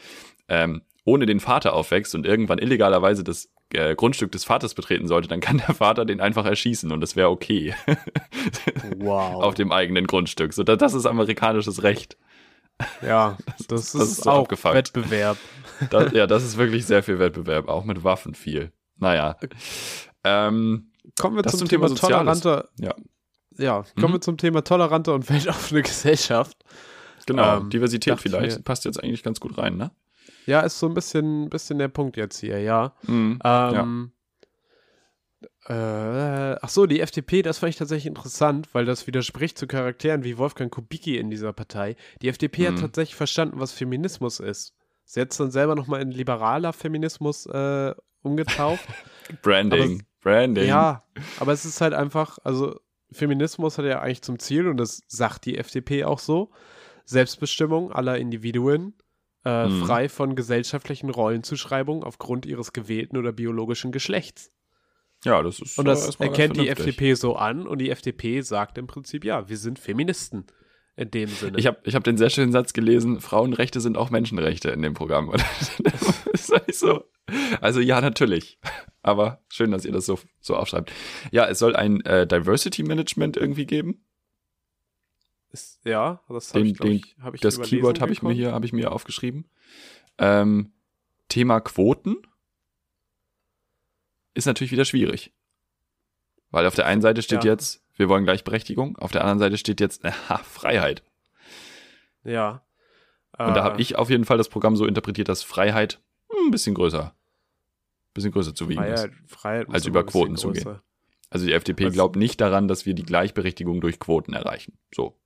[0.49, 5.28] ähm, ohne den Vater aufwächst und irgendwann illegalerweise das äh, Grundstück des Vaters betreten sollte,
[5.28, 7.74] dann kann der Vater den einfach erschießen und das wäre okay
[8.97, 9.36] Wow.
[9.43, 10.53] auf dem eigenen Grundstück.
[10.53, 12.18] So, das, das ist amerikanisches Recht.
[13.01, 14.76] ja, das, das ist, ist so auch abgefuckt.
[14.76, 15.38] Wettbewerb.
[15.91, 18.72] Das, ja, das ist wirklich sehr viel Wettbewerb, auch mit Waffen viel.
[18.97, 19.38] Naja.
[20.24, 20.89] Ähm,
[21.20, 22.41] Kommen wir Das zum zum Thema, Thema Soziales.
[22.41, 22.70] tolerante.
[22.80, 22.95] Ja.
[23.59, 24.13] Ja, kommen Mhm.
[24.15, 26.57] wir zum Thema tolerante und weltoffene Gesellschaft.
[27.28, 29.91] genau, Ähm, Diversität vielleicht mir- passt jetzt eigentlich ganz gut rein, ne?
[30.47, 32.93] Ja, ist so ein bisschen, bisschen der Punkt jetzt hier, ja.
[33.05, 33.39] Mhm.
[33.43, 34.11] Ähm,
[35.67, 35.73] äh,
[36.61, 40.37] ach so, die FDP, das fand ich tatsächlich interessant, weil das widerspricht zu Charakteren wie
[40.37, 41.95] Wolfgang Kubicki in dieser Partei.
[42.21, 42.67] Die FDP Mhm.
[42.75, 44.73] hat tatsächlich verstanden, was Feminismus ist.
[45.03, 47.93] Sie hat es dann selber nochmal in liberaler Feminismus äh,
[48.23, 48.87] umgetauft.
[49.41, 50.03] Branding.
[50.21, 50.67] Branding.
[50.67, 51.03] ja,
[51.39, 52.79] aber es ist halt einfach, also
[53.11, 56.51] Feminismus hat ja eigentlich zum Ziel, und das sagt die FDP auch so,
[57.05, 58.93] Selbstbestimmung aller Individuen,
[59.47, 59.85] äh, Mhm.
[59.85, 64.51] frei von gesellschaftlichen Rollenzuschreibungen aufgrund ihres gewählten oder biologischen Geschlechts.
[65.23, 66.67] Ja, das ist Und das erkennt die.
[66.69, 70.45] FDP so an und die FDP sagt im Prinzip, ja, wir sind Feministen
[70.95, 71.57] in dem Sinne.
[71.57, 74.93] Ich habe ich hab den sehr schönen Satz gelesen, Frauenrechte sind auch Menschenrechte in dem
[74.93, 75.29] Programm.
[75.31, 77.03] Eigentlich so.
[77.61, 78.59] Also ja, natürlich.
[79.01, 80.91] Aber schön, dass ihr das so, so aufschreibt.
[81.31, 84.03] Ja, es soll ein äh, Diversity Management irgendwie geben.
[85.57, 88.51] Ist, ja, das habe ich, den- ich, hab ich Das Keyword habe ich mir hier,
[88.51, 89.49] habe ich mir aufgeschrieben.
[90.17, 90.71] Ähm,
[91.29, 92.17] Thema Quoten.
[94.33, 95.33] ist natürlich wieder schwierig.
[96.51, 97.51] Weil auf der einen Seite steht Ja.
[97.51, 101.03] jetzt, wir wollen Gleichberechtigung, auf der anderen Seite steht jetzt, aha, Freiheit.
[102.23, 102.63] Ja.
[103.37, 106.01] Und da Äh, habe ich auf jeden Fall das Programm so interpretiert, dass Freiheit
[106.45, 107.15] ein bisschen größer,
[108.13, 109.01] bisschen größer zu wiegen ist.
[109.01, 110.79] Freiheit, Freiheit muss als über ein Quoten zu gehen.
[111.29, 114.77] Also die FDP Also- glaubt nicht daran, dass wir die Gleichberechtigung durch Quoten erreichen.
[114.95, 115.19] So.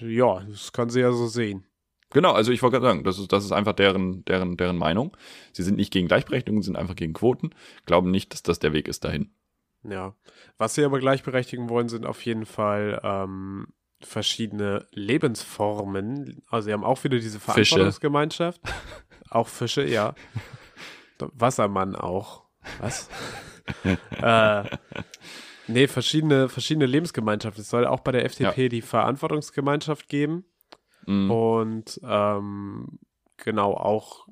[0.00, 1.64] Ja, das kann sie ja so sehen.
[2.10, 5.16] Genau, also ich wollte gerade sagen, das ist, das ist einfach deren, deren, deren Meinung.
[5.52, 7.50] Sie sind nicht gegen Gleichberechtigung, sind einfach gegen Quoten,
[7.84, 9.30] glauben nicht, dass das der Weg ist dahin.
[9.82, 10.14] Ja.
[10.56, 13.68] Was sie aber gleichberechtigen wollen, sind auf jeden Fall ähm,
[14.00, 16.42] verschiedene Lebensformen.
[16.48, 17.52] Also sie haben auch wieder diese Fische.
[17.52, 18.60] Verantwortungsgemeinschaft.
[19.30, 20.14] auch Fische, ja.
[21.18, 22.44] Wassermann auch.
[22.80, 23.08] Was?
[23.84, 24.64] äh,
[25.68, 27.62] nee, verschiedene, verschiedene Lebensgemeinschaften.
[27.62, 30.44] Es soll auch bei der FDP die Verantwortungsgemeinschaft geben.
[31.06, 31.30] Mhm.
[31.30, 32.98] Und ähm,
[33.36, 34.26] genau auch,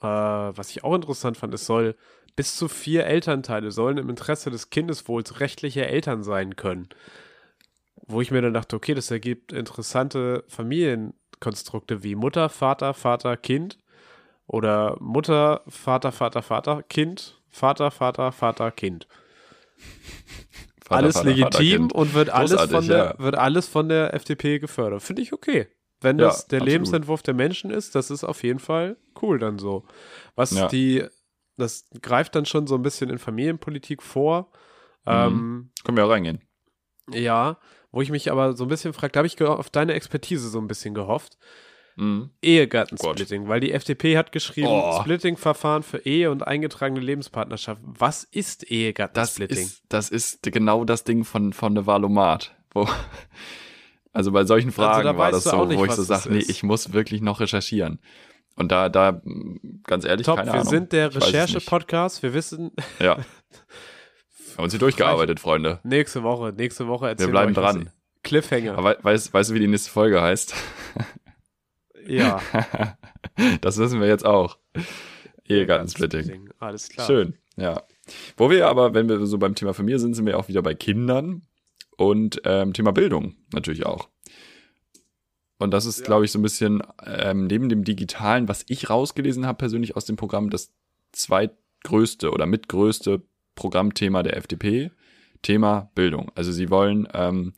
[0.00, 1.96] äh, was ich auch interessant fand, es soll
[2.36, 6.88] bis zu vier Elternteile sollen im Interesse des Kindeswohls rechtliche Eltern sein können.
[8.06, 13.78] Wo ich mir dann dachte, okay, das ergibt interessante Familienkonstrukte wie Mutter, Vater, Vater, Kind
[14.46, 19.06] oder Mutter, Vater, Vater, Vater, Kind, Vater, Vater, Vater, Kind.
[20.90, 21.92] Vater, alles Vater, Vater, legitim Kind.
[21.94, 23.18] und wird alles, Großartig, von der, ja.
[23.18, 25.02] wird alles von der FDP gefördert.
[25.02, 25.68] Finde ich okay.
[26.02, 26.72] Wenn Ja, das der absolut.
[26.72, 29.84] Lebensentwurf der Menschen ist, das ist auf jeden Fall cool dann so.
[30.34, 30.66] Was Ja.
[30.68, 31.04] die,
[31.56, 34.50] das greift dann schon so ein bisschen in Familienpolitik vor.
[35.04, 35.12] Mhm.
[35.12, 36.40] Ähm, Können wir auch reingehen.
[37.12, 37.58] ja,
[37.92, 40.58] wo ich mich aber so ein bisschen frage, da habe ich auf deine Expertise so
[40.60, 41.38] ein bisschen gehofft.
[41.96, 42.30] Mhm.
[42.42, 45.00] Ehegattensplitting, weil die FDP hat geschrieben, Oh.
[45.00, 47.82] Splitting-Verfahren für Ehe und eingetragene Lebenspartnerschaft.
[47.84, 49.58] Was ist Das Ehegattensplitting?
[49.66, 52.54] ist, das ist genau das Ding von, von der Valomat.
[52.72, 52.88] Wo,
[54.12, 56.44] also bei solchen Fragen da war das so, nicht, wo ich so das sage, nee,
[56.46, 58.00] ich muss wirklich noch recherchieren.
[58.56, 59.22] Und da, da,
[59.84, 60.68] ganz ehrlich, Top, keine wir Ahnung.
[60.68, 61.14] sind der.
[61.14, 62.22] Recherche-Podcast.
[62.22, 63.16] Wir wissen, Ja.
[64.56, 65.80] Haben uns hier durchgearbeitet, Freunde.
[65.84, 67.90] nächste Woche, nächste Woche Wir erzählen bleiben euch was- dran.
[68.22, 68.76] Cliffhanger.
[68.76, 70.54] Aber weißt, weißt du, wie die nächste Folge heißt?
[72.10, 72.40] Ja.
[73.60, 74.58] das wissen wir jetzt auch.
[75.46, 76.50] Ehegattensplitting.
[76.58, 77.06] Alles klar.
[77.06, 77.82] Schön, ja.
[78.36, 80.74] Wo wir aber, wenn wir so beim Thema Familie sind, sind wir auch wieder bei
[80.74, 81.42] Kindern
[81.96, 84.08] und ähm, Thema Bildung natürlich auch.
[85.58, 86.06] Und das ist, Ja.
[86.06, 90.06] glaube ich, so ein bisschen ähm, neben dem Digitalen, was ich rausgelesen habe persönlich aus
[90.06, 90.72] dem Programm, das
[91.12, 93.22] zweitgrößte oder mitgrößte
[93.54, 94.90] Programmthema der FDP,
[95.42, 96.30] Thema Bildung.
[96.34, 97.52] Also sie wollen ähm,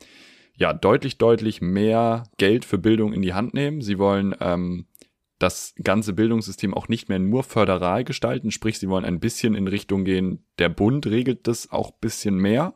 [0.56, 3.80] ja deutlich, deutlich mehr Geld für Bildung in die Hand nehmen.
[3.82, 4.86] Sie wollen ähm,
[5.38, 9.66] das ganze Bildungssystem auch nicht mehr nur föderal gestalten, sprich, sie wollen ein bisschen in
[9.66, 12.74] Richtung gehen, der Bund regelt das auch ein bisschen mehr,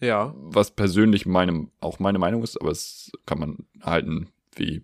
[0.00, 0.34] Ja.
[0.36, 4.82] was persönlich meinem, auch meine Meinung ist, aber es kann man halten wie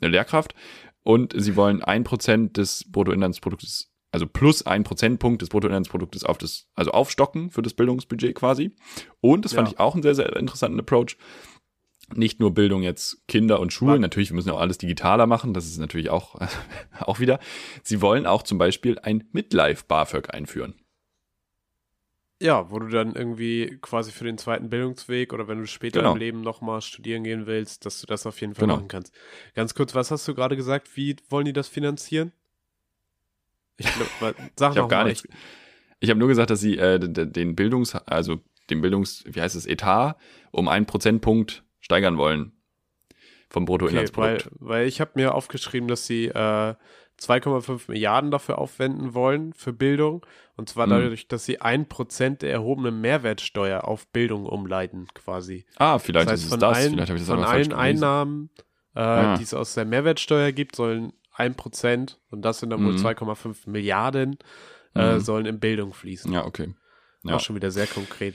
[0.00, 0.54] eine Lehrkraft.
[1.02, 6.66] Und sie wollen ein Prozent des Bruttoinlandsproduktes, also plus ein Prozentpunkt des Bruttoinlandsproduktes auf das,
[6.74, 8.76] also aufstocken für das Bildungsbudget quasi.
[9.22, 9.72] Und das fand Ja.
[9.72, 11.16] ich auch einen sehr, sehr interessanten Approach.
[12.14, 15.66] Nicht nur Bildung jetzt Kinder und Schulen, natürlich, wir müssen auch alles digitaler machen, das
[15.66, 16.36] ist natürlich auch,
[17.00, 17.38] auch wieder.
[17.82, 20.74] Sie wollen auch zum Beispiel ein Midlife-BAföG einführen.
[22.40, 26.12] Ja, wo du dann irgendwie quasi für den zweiten Bildungsweg oder wenn du später Genau.
[26.12, 28.76] im Leben nochmal studieren gehen willst, dass du das auf jeden Fall Genau.
[28.76, 29.12] machen kannst.
[29.54, 30.96] Ganz kurz, was hast du gerade gesagt?
[30.96, 32.32] Wie wollen die das finanzieren?
[33.76, 33.86] Ich
[34.20, 35.08] sag Ich noch habe gar mal.
[35.10, 35.26] nichts.
[36.00, 38.40] Ich habe nur gesagt, dass sie äh, den Bildungs, also
[38.70, 40.14] den Bildungs, wie heißt es, Etat
[40.52, 42.52] um einen Prozentpunkt steigern wollen
[43.48, 44.48] vom Okay, weil, Bruttoinlandsprodukt.
[44.60, 46.74] weil ich habe mir aufgeschrieben, dass sie äh,
[47.18, 50.24] 2,5 Milliarden dafür aufwenden wollen für Bildung.
[50.56, 50.90] Und zwar Mhm.
[50.90, 55.64] dadurch, dass sie ein Prozent der erhobenen Mehrwertsteuer auf Bildung umleiten, quasi.
[55.78, 56.76] ah, vielleicht das heißt, ist es das.
[56.76, 57.72] allen, vielleicht habe ich das von allen.
[57.72, 58.50] Einnahmen,
[58.94, 59.36] äh, Ah.
[59.38, 62.98] die es aus der Mehrwertsteuer gibt, sollen ein Prozent, und das sind dann wohl Mhm.
[62.98, 64.36] 2,5 Milliarden,
[64.94, 65.20] äh, Mhm.
[65.20, 66.30] sollen in Bildung fließen.
[66.32, 66.74] Ja, okay.
[67.24, 67.36] Ja.
[67.36, 68.34] Auch schon wieder sehr konkret.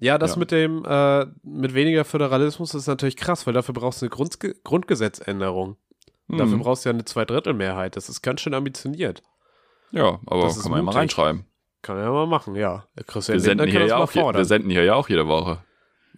[0.00, 0.38] Ja, das Ja.
[0.38, 4.54] mit dem, äh, mit weniger Föderalismus ist natürlich krass, weil dafür brauchst du eine Grundge
[4.64, 5.76] Grundgesetzänderung.
[6.28, 6.60] Dafür Mhm.
[6.62, 7.96] brauchst du ja eine Zweidrittelmehrheit.
[7.96, 9.22] Das ist ganz schön ambitioniert.
[9.90, 11.46] Ja, aber Das kann man ja mal reinschreiben.
[11.82, 12.84] Kann er ja mal machen, ja.
[13.06, 14.44] Christian Wir senden, Lindner hier ja auch, je- wir fordern.
[14.44, 15.64] senden hier ja auch jede Woche.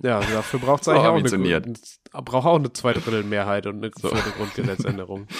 [0.03, 1.73] Ja, dafür braucht es eigentlich auch eine,
[2.25, 4.09] braucht auch eine Zweidrittelmehrheit und eine So.
[4.37, 5.27] Grundgesetzänderung.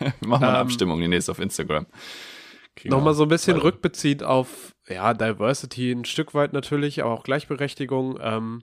[0.00, 1.86] Wir machen mal eine Ähm, Abstimmung demnächst auf Instagram.
[2.76, 3.64] Kriegen Nochmal so ein bisschen weiter.
[3.64, 8.18] rückbeziehend auf, ja, Diversity ein Stück weit natürlich, aber auch Gleichberechtigung.
[8.20, 8.62] Ähm,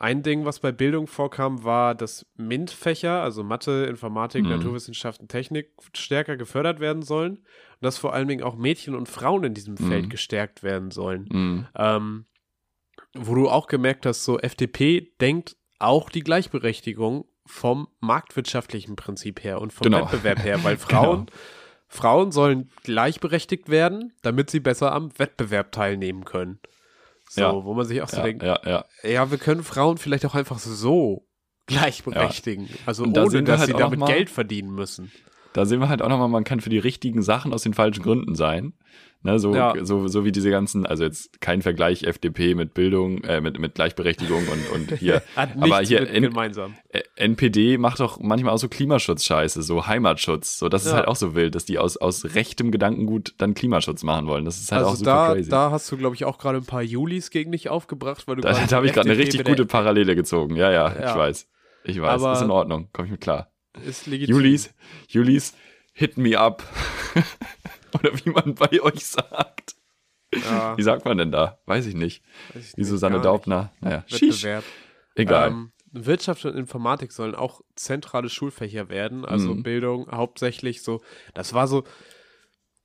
[0.00, 4.50] ein Ding, was bei Bildung vorkam, war, dass MINT-Fächer, also Mathe, Informatik, Mhm.
[4.50, 7.38] Naturwissenschaften, Technik, stärker gefördert werden sollen.
[7.38, 7.44] Und
[7.80, 10.08] dass vor allen Dingen auch Mädchen und Frauen in diesem Feld Mhm.
[10.10, 11.28] gestärkt werden sollen.
[11.32, 11.66] Mhm.
[11.76, 12.26] Ähm,
[13.14, 19.60] wo du auch gemerkt hast, so FDP denkt auch die Gleichberechtigung vom marktwirtschaftlichen Prinzip her
[19.60, 20.02] und vom Genau.
[20.02, 21.26] Wettbewerb her, weil Frauen
[21.88, 26.58] Frauen sollen gleichberechtigt werden, damit sie besser am Wettbewerb teilnehmen können.
[27.30, 27.64] So, Ja.
[27.64, 28.84] wo man sich auch so ja, denkt, ja, ja.
[29.02, 31.26] ja, wir können Frauen vielleicht auch einfach so
[31.66, 32.68] gleichberechtigen.
[32.86, 35.10] Also da ohne, dass halt sie damit mal- Geld verdienen müssen.
[35.54, 38.02] Da sehen wir halt auch nochmal, man kann für die richtigen Sachen aus den falschen
[38.02, 38.74] Gründen sein.
[39.22, 39.74] Ne, so, Ja.
[39.84, 43.74] so, so wie diese ganzen, also jetzt kein Vergleich FDP mit Bildung, äh, mit, mit
[43.74, 45.22] Gleichberechtigung und, und hier.
[45.36, 46.76] Hat Aber hier mit in- gemeinsam.
[46.90, 50.58] Äh, NPD macht doch manchmal auch so Klimaschutzscheiße, so Heimatschutz.
[50.58, 50.98] So, das ist Ja.
[50.98, 54.44] halt auch so wild, dass die aus, aus rechtem Gedankengut dann Klimaschutz machen wollen.
[54.44, 55.50] Das ist halt auch Also super da, crazy.
[55.50, 58.42] da hast du, glaube ich, auch gerade ein paar Julis gegen dich aufgebracht, weil du
[58.42, 60.54] Da, gerade da habe ich gerade eine richtig gute Parallele gezogen.
[60.54, 61.10] Ja, ja, Ja.
[61.10, 61.48] ich weiß.
[61.82, 62.88] Ich weiß, Aber- ist in Ordnung.
[62.92, 63.50] Komm ich mit klar.
[63.84, 64.36] ist legitim.
[64.36, 64.72] Julis,
[65.08, 65.54] Julis,
[65.92, 66.62] hit me up.
[67.98, 69.76] Oder wie man bei euch sagt.
[70.34, 71.58] Ja, Wie sagt man denn da?
[71.66, 72.22] Weiß ich nicht.
[72.54, 73.72] weiß ich Wie nicht, Susanne Daubner.
[73.80, 74.42] Naja, nicht.
[74.42, 74.64] Wettbewerb.
[75.14, 75.50] Egal.
[75.50, 79.62] Ähm, Wirtschaft und Informatik sollen auch zentrale Schulfächer werden, also Mhm.
[79.62, 81.00] Bildung hauptsächlich so.
[81.34, 81.84] Das war so,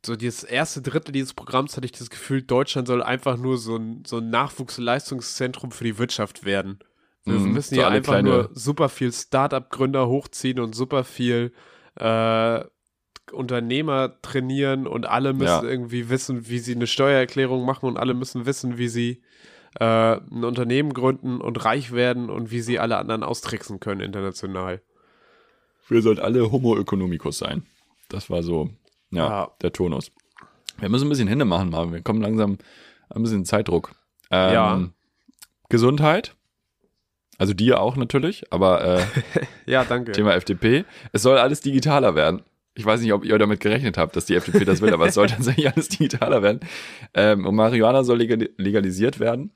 [0.06, 3.76] so dieses erste Drittel dieses Programms hatte ich das Gefühl, Deutschland soll einfach nur so
[3.78, 6.80] ein, so ein Nachwuchsleistungszentrum für die Wirtschaft werden.
[7.26, 11.54] Wir Mhm, müssen so hier einfach nur super viel Start-up-Gründer hochziehen und super viel
[11.96, 12.64] äh,
[13.32, 15.64] Unternehmer trainieren und alle müssen Ja.
[15.64, 19.22] irgendwie wissen, wie sie eine Steuererklärung machen und alle müssen wissen, wie sie
[19.80, 19.84] äh,
[20.18, 24.82] ein Unternehmen gründen und reich werden und wie sie alle anderen austricksen können international.
[25.88, 27.66] Wir sollten alle Homo economicus sein.
[28.10, 28.70] Das war so,
[29.12, 29.52] ja, Ja.
[29.62, 30.12] der Tonus.
[30.80, 31.94] Wir müssen ein bisschen Hände machen, Marvin.
[31.94, 32.58] Wir kommen langsam
[33.10, 33.92] ein bisschen Zeitdruck.
[34.32, 34.90] Ähm, Ja.
[35.70, 36.36] Gesundheit.
[37.40, 39.04] Also dir auch natürlich, aber äh,
[39.66, 40.12] Ja, danke.
[40.12, 40.86] Thema FDP.
[41.14, 42.44] Es soll alles digitaler werden.
[42.76, 45.14] Ich weiß nicht, ob ihr damit gerechnet habt, dass die FDP das will, aber es
[45.14, 46.60] soll tatsächlich alles digitaler werden.
[47.14, 49.54] Ähm, und Marihuana soll legal legalisiert werden.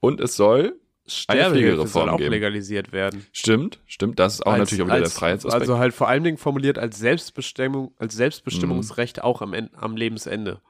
[0.00, 2.30] Und es soll, Sterbehilfe auch geben.
[2.30, 3.26] legalisiert werden.
[3.32, 5.60] stimmt, stimmt, das ist auch Als- natürlich auch wieder als, der Freiheitsaspekt.
[5.62, 9.22] Also halt vor allen Dingen formuliert als Selbstbestimmung, als Selbstbestimmungsrecht Mhm.
[9.22, 10.60] auch am, am Lebensende.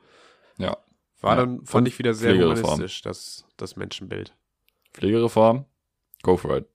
[0.59, 0.77] ja.
[1.23, 1.41] War Ja.
[1.45, 4.35] dann, fand Und ich wieder sehr humanistisch, das, das Menschenbild.
[4.95, 5.67] Pflegereform,
[6.23, 6.67] go for it.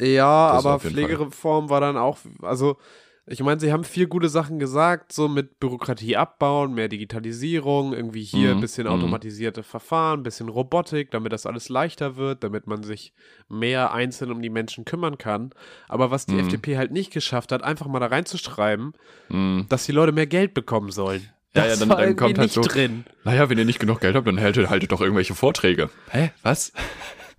[0.00, 0.80] Ja, Das aber.
[0.80, 2.78] Pflegereform war dann auch, also
[3.26, 8.22] ich meine, sie haben vier gute Sachen gesagt, so mit Bürokratie abbauen, mehr Digitalisierung, irgendwie
[8.24, 8.92] hier ein Mhm, bisschen mhm.
[8.94, 13.12] automatisierte Verfahren, ein bisschen Robotik, damit das alles leichter wird, damit man sich
[13.48, 15.50] mehr einzeln um die Menschen kümmern kann.
[15.88, 16.40] Aber was die Mhm.
[16.40, 18.92] FDP halt nicht geschafft hat, einfach mal da reinzuschreiben,
[19.28, 19.62] Mm.
[19.68, 21.28] dass die Leute mehr Geld bekommen sollen.
[21.54, 23.04] Ja, das ja, dann- dann kommt halt nicht so- drin.
[23.24, 25.90] Naja, wenn ihr nicht genug Geld habt, dann haltet, haltet doch irgendwelche Vorträge.
[26.10, 26.32] Hä?
[26.42, 26.72] Was?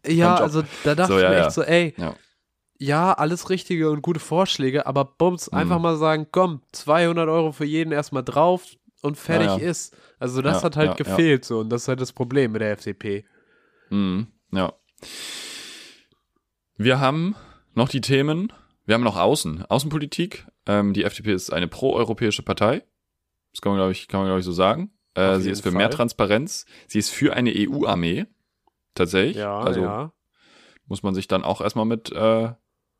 [0.06, 1.42] Ja, also da dachte So, ich ja, mir ja.
[1.46, 2.14] echt so, ey, Ja.
[2.84, 5.58] Ja, alles richtige und gute Vorschläge, aber bums, Mhm.
[5.58, 8.66] einfach mal sagen, komm, 200 Euro für jeden erstmal drauf
[9.02, 9.70] und fertig Ja, ja.
[9.70, 9.96] ist.
[10.20, 12.72] Also das Ja, hat halt gefehlt so und das ist halt das Problem mit der
[12.72, 13.26] FDP.
[13.90, 14.74] Mm, ja.
[16.78, 17.36] Wir haben
[17.74, 18.52] noch die Themen,
[18.86, 20.46] wir haben noch Außen, Außenpolitik.
[20.66, 22.84] Ähm, die FDP ist eine proeuropäische Partei.
[23.52, 24.92] Das kann man, glaube ich, kann man, glaube ich, so sagen.
[25.14, 25.96] Äh, sie ist für mehr Fall.
[25.98, 26.66] Transparenz.
[26.88, 28.26] Sie ist für eine EU-Armee.
[28.96, 29.38] Tatsächlich.
[29.38, 30.12] Ja, also ja.
[30.88, 32.52] muss man sich dann auch erstmal mit äh,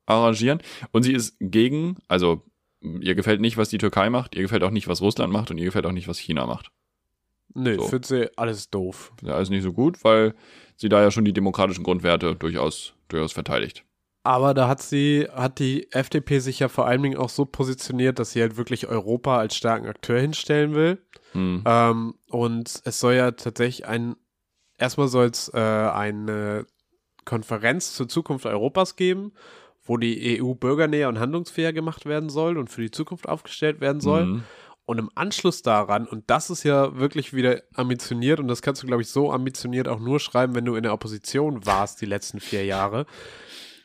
[0.06, 0.60] arrangieren.
[0.92, 2.44] Und sie ist gegen, also
[2.82, 5.58] ihr gefällt nicht, was die Türkei macht, ihr gefällt auch nicht, was Russland macht und
[5.58, 6.70] ihr gefällt auch nicht, was China macht.
[7.56, 7.84] Nö, So.
[7.84, 9.14] findet sie alles doof.
[9.22, 10.34] Ja, ist nicht so gut, weil
[10.76, 13.86] sie da ja schon die demokratischen Grundwerte durchaus, durchaus verteidigt.
[14.24, 18.20] Aber da hat sie, hat die FDP sich ja vor allen Dingen auch so positioniert,
[18.20, 20.98] dass sie halt wirklich Europa als starken Akteur hinstellen will.
[21.34, 21.62] Hm.
[21.66, 24.16] Ähm, und es soll ja tatsächlich ein,
[24.78, 26.66] erstmal soll es äh, eine
[27.26, 29.34] Konferenz zur Zukunft Europas geben,
[29.84, 34.02] wo die EU bürgernäher und handlungsfähiger gemacht werden soll und für die Zukunft aufgestellt werden
[34.02, 34.26] soll.
[34.26, 34.44] Mhm.
[34.86, 38.88] Und im Anschluss daran, und das ist ja wirklich wieder ambitioniert, und das kannst du,
[38.88, 42.42] glaube ich, so ambitioniert auch nur schreiben, wenn du in der Opposition warst die letzten
[42.42, 43.06] vier Jahre,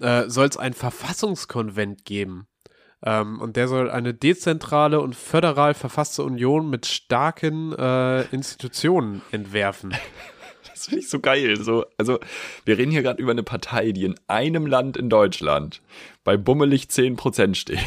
[0.01, 2.49] äh, soll es einen Verfassungskonvent geben.
[3.05, 9.94] Ähm, und der soll eine dezentrale und föderal verfasste Union mit starken äh, Institutionen entwerfen.
[10.78, 11.56] Das finde ich so geil.
[11.56, 12.20] So, also,
[12.64, 15.82] wir reden hier gerade über eine Partei, die in einem Land in Deutschland
[16.22, 17.80] bei bummelig 10% steht.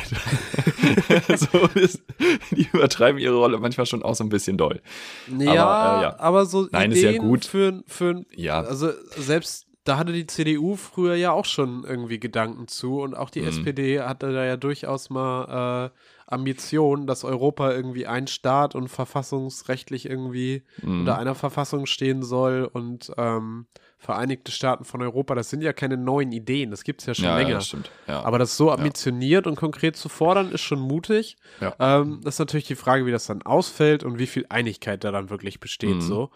[1.38, 2.02] so ist,
[2.52, 4.82] die übertreiben ihre Rolle manchmal schon auch so ein bisschen doll.
[5.40, 6.20] Ja, äh, ja.
[6.20, 7.46] aber so Nein, ist ja Ideen gut.
[7.46, 8.60] für, für Ja.
[8.62, 13.30] also selbst da hatte die CDU früher ja auch schon irgendwie Gedanken zu und auch
[13.30, 13.48] die Mhm.
[13.50, 20.10] SPD hatte da ja durchaus mal äh, Ambitionen, dass Europa irgendwie ein Staat und verfassungsrechtlich
[20.10, 21.02] irgendwie Mhm.
[21.02, 23.66] unter einer Verfassung stehen soll und ähm,
[23.98, 27.26] Vereinigte Staaten von Europa, das sind ja keine neuen Ideen, das gibt es ja schon
[27.26, 27.54] ja, ja, länger.
[27.56, 27.92] das stimmt.
[28.08, 28.24] Ja.
[28.24, 31.36] Aber das so ambitioniert und konkret zu fordern, ist schon mutig.
[31.60, 31.76] Ja.
[31.80, 35.12] Ähm, das ist natürlich die Frage, wie das dann ausfällt und wie viel Einigkeit da
[35.12, 35.98] dann wirklich besteht.
[35.98, 36.02] Mhm.
[36.02, 36.32] So,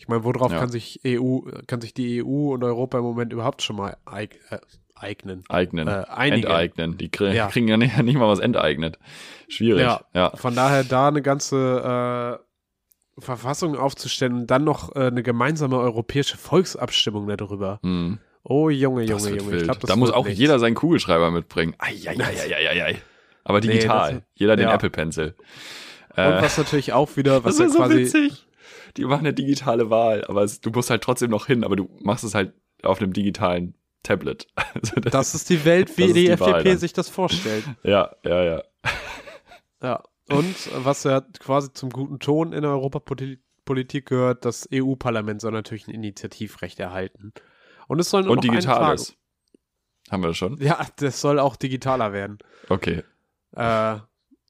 [0.00, 0.58] ich meine, worauf Ja.
[0.58, 4.40] kann sich EU, kann sich die EU und Europa im Moment überhaupt schon mal eig
[4.50, 4.58] äh,
[4.94, 5.44] eignen.
[5.48, 5.88] Eignen.
[5.88, 6.46] Äh, einigen.
[6.46, 6.98] Enteignen.
[6.98, 7.46] Die krie Ja.
[7.48, 8.98] kriegen ja nicht, nicht mal was enteignet.
[9.48, 9.82] Schwierig.
[9.82, 10.00] Ja.
[10.14, 10.30] ja.
[10.36, 12.38] Von daher da eine ganze
[13.18, 17.78] äh, Verfassung aufzustellen und dann noch äh, eine gemeinsame europäische Volksabstimmung darüber.
[17.82, 18.18] Hm.
[18.42, 19.56] Oh Junge, Junge, Junge.
[19.58, 20.40] Ich glaub, da muss auch nichts.
[20.40, 21.74] jeder seinen Kugelschreiber mitbringen.
[21.78, 22.96] Eieieiei.
[23.44, 24.14] Aber Nee, digital.
[24.14, 24.68] das- jeder den.
[24.68, 25.34] Apple Pencil.
[26.16, 27.96] Und was natürlich auch wieder, was das ja ist so quasi.
[27.98, 28.46] witzig.
[29.00, 31.88] Die machen eine digitale Wahl, aber es, du musst halt trotzdem noch hin, aber du
[32.02, 34.46] machst es halt auf einem digitalen Tablet.
[34.74, 37.64] Also Das ist die Welt, wie Das die, die FDP sich das vorstellt.
[37.82, 38.62] ja, ja, ja.
[39.82, 40.02] Ja.
[40.28, 45.88] Und was ja quasi zum guten Ton in der Europapolitik gehört, das EU-Parlament soll natürlich
[45.88, 47.32] ein Initiativrecht erhalten.
[47.88, 49.16] Und es soll nur Und digitales.
[50.10, 50.56] Haben wir das schon?
[50.60, 52.38] Ja, das soll auch digitaler werden.
[52.68, 53.02] Okay.
[53.56, 53.96] Äh,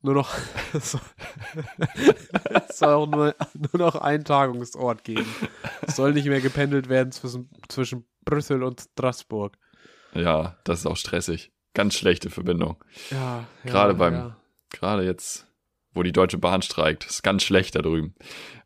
[0.03, 0.31] nur noch
[0.73, 0.93] es
[2.79, 5.27] soll- auch nur, nur noch einen Tagungsort geben.
[5.83, 9.57] Es soll nicht mehr gependelt werden zwischen, zwischen Brüssel und Straßburg.
[10.15, 11.53] Ja, das ist auch stressig.
[11.75, 12.83] Ganz schlechte Verbindung.
[13.11, 14.37] Ja, ja Gerade beim- ja.
[14.71, 15.47] Gerade jetzt,
[15.93, 17.05] wo die Deutsche Bahn streikt.
[17.07, 18.15] Ist ganz schlecht da drüben.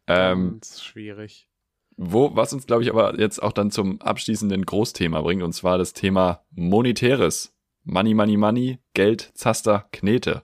[0.07, 1.49] Ähm, Ganz schwierig.
[1.97, 5.78] Wo, was uns, glaube ich, aber jetzt auch dann zum abschließenden Großthema bringt, und zwar
[5.78, 7.55] das Thema Monetäres.
[7.85, 10.43] Money, Money, Money, Geld, Zaster, Knete.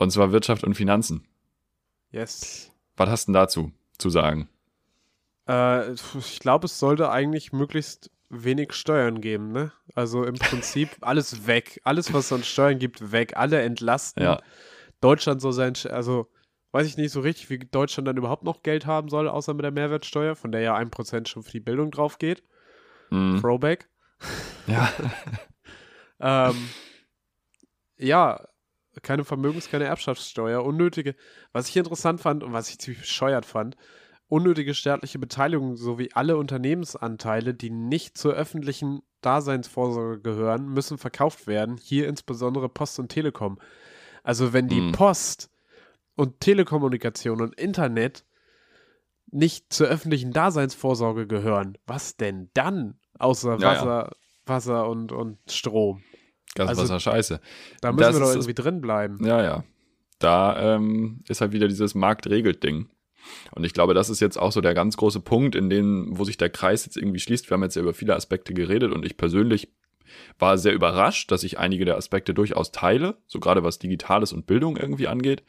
[0.00, 1.28] Und zwar Wirtschaft und Finanzen.
[2.10, 2.72] Yes.
[2.96, 4.48] Was hast du denn dazu zu sagen?
[5.46, 9.72] Äh, ich glaube, es sollte eigentlich möglichst wenig Steuern geben, ne?
[9.94, 11.82] Also im Prinzip alles weg.
[11.84, 13.36] Alles, was es an Steuern gibt, weg.
[13.36, 14.22] Alle entlasten.
[14.22, 14.40] Ja,
[15.02, 16.30] Deutschland soll sein, also
[16.72, 19.64] weiß ich nicht so richtig, wie Deutschland dann überhaupt noch Geld haben soll, außer mit
[19.64, 22.42] der Mehrwertsteuer, von der ja ein Prozent schon für die Bildung drauf geht.
[23.10, 23.38] mhm.
[23.42, 23.90] Throwback.
[24.66, 24.90] ja,
[26.20, 26.68] Ähm,
[27.96, 28.46] ja,
[29.02, 31.14] keine Vermögens-, keine Erbschaftssteuer, unnötige,
[31.52, 33.76] was ich interessant fand und was ich ziemlich bescheuert fand,
[34.28, 41.76] unnötige staatliche Beteiligung sowie alle Unternehmensanteile, die nicht zur öffentlichen Daseinsvorsorge gehören, müssen verkauft werden,
[41.76, 43.58] hier insbesondere Post und Telekom.
[44.22, 44.92] Also wenn die Hm.
[44.92, 45.50] Post
[46.14, 48.24] und Telekommunikation und Internet
[49.32, 52.98] nicht zur öffentlichen Daseinsvorsorge gehören, was denn dann?
[53.18, 53.70] Außer Ja, ja.
[53.70, 56.02] Wasser, Wasser und, und Strom.
[56.54, 57.40] Gaswasser Also- scheiße.
[57.80, 59.24] Da müssen Das wir doch irgendwie drin bleiben.
[59.24, 59.64] Ja, ja.
[60.18, 62.88] Da ähm, ist halt wieder dieses Marktregelt-Ding.
[63.52, 66.24] Und ich glaube, das ist jetzt auch so der ganz große Punkt, in dem, wo
[66.24, 67.48] sich der Kreis jetzt irgendwie schließt.
[67.48, 69.68] Wir haben jetzt ja über viele Aspekte geredet und ich persönlich
[70.38, 74.46] war sehr überrascht, dass ich einige der Aspekte durchaus teile, so gerade was Digitales und
[74.46, 75.42] Bildung irgendwie angeht.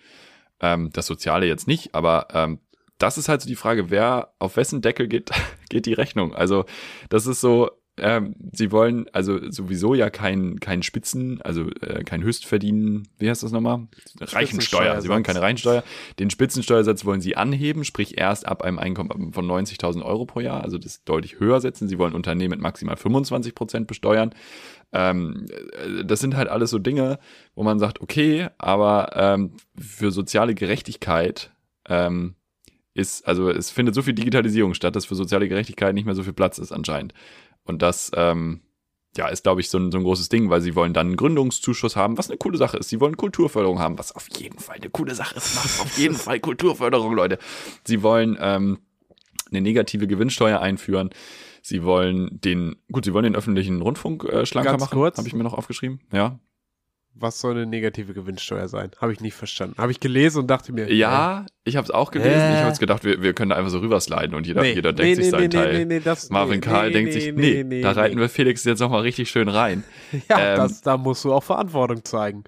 [0.60, 2.60] Ähm, das Soziale jetzt nicht, aber ähm,
[2.98, 5.32] das ist halt so die Frage, wer auf wessen Deckel geht,
[5.70, 6.36] geht die Rechnung?
[6.36, 6.66] Also
[7.10, 7.72] das ist so,
[8.02, 13.44] ähm, sie wollen also sowieso ja kein, kein Spitzen, also äh, kein Höchstverdienen, wie heißt
[13.44, 13.88] das nochmal?
[14.20, 15.00] Reichensteuer.
[15.02, 15.84] Sie wollen keine Reichensteuer.
[16.18, 20.64] Den Spitzensteuersatz wollen sie anheben, sprich erst ab einem Einkommen von 90.000 Euro pro Jahr,
[20.64, 21.88] also das deutlich höher setzen.
[21.88, 24.34] Sie wollen Unternehmen mit maximal 25 Prozent besteuern.
[24.92, 27.20] Ähm, äh, das sind halt alles so Dinge,
[27.54, 31.52] wo man sagt, okay, aber ähm, für soziale Gerechtigkeit
[31.88, 32.36] ähm,
[32.94, 36.24] ist, also es findet so viel Digitalisierung statt, dass für soziale Gerechtigkeit nicht mehr so
[36.24, 37.14] viel Platz ist anscheinend.
[37.64, 38.62] Und das, ähm,
[39.18, 41.18] ja, ist, glaube ich, so ein, so ein großes Ding, weil sie wollen dann einen
[41.18, 42.90] Gründungszuschuss haben, was eine coole Sache ist.
[42.90, 45.56] Sie wollen Kulturförderung haben, was auf jeden Fall eine coole Sache ist.
[45.56, 47.38] Macht auf jeden Fall Kulturförderung, Leute.
[47.84, 48.80] Sie wollen ähm,
[49.50, 51.10] eine negative Gewinnsteuer einführen.
[51.62, 55.00] Sie wollen den, gut, sie wollen den öffentlichen Rundfunk äh, schlanker Ganz machen.
[55.00, 56.00] Habe ich mir noch aufgeschrieben.
[56.12, 56.40] Ja.
[57.14, 58.92] Was soll eine negative Gewinnsteuer sein?
[59.00, 59.76] Habe ich nicht verstanden.
[59.78, 60.92] Habe ich gelesen und dachte mir.
[60.92, 62.40] Ja, ich habe es auch gelesen.
[62.40, 62.60] Hä?
[62.60, 65.18] Ich habe gedacht, wir, wir können da einfach so rübersliden und jeder, nee, jeder denkt
[65.18, 65.74] nee, sich seinen nee, Teil.
[65.80, 68.16] Nee, nee, das, Marvin nee, Karl nee, denkt nee, sich, nee, nee, nee, da reiten
[68.16, 68.22] nee.
[68.22, 69.84] wir Felix jetzt nochmal richtig schön rein.
[70.30, 72.44] Ja, ähm, das, da musst du auch Verantwortung zeigen.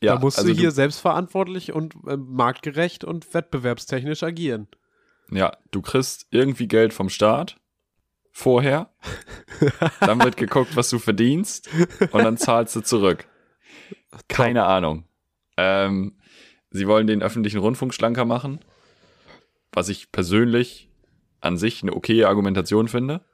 [0.00, 4.68] Ja, da musst also du hier selbstverantwortlich und äh, marktgerecht und wettbewerbstechnisch agieren.
[5.30, 7.56] Ja, du kriegst irgendwie Geld vom Staat
[8.30, 8.90] vorher,
[10.00, 11.70] dann wird geguckt, was du verdienst
[12.10, 13.26] und dann zahlst du zurück.
[14.28, 15.04] Keine Ahnung.
[15.56, 16.18] Ähm,
[16.70, 18.60] sie wollen den öffentlichen Rundfunk schlanker machen,
[19.72, 20.90] was ich persönlich
[21.40, 23.24] an sich eine okaye Argumentation finde.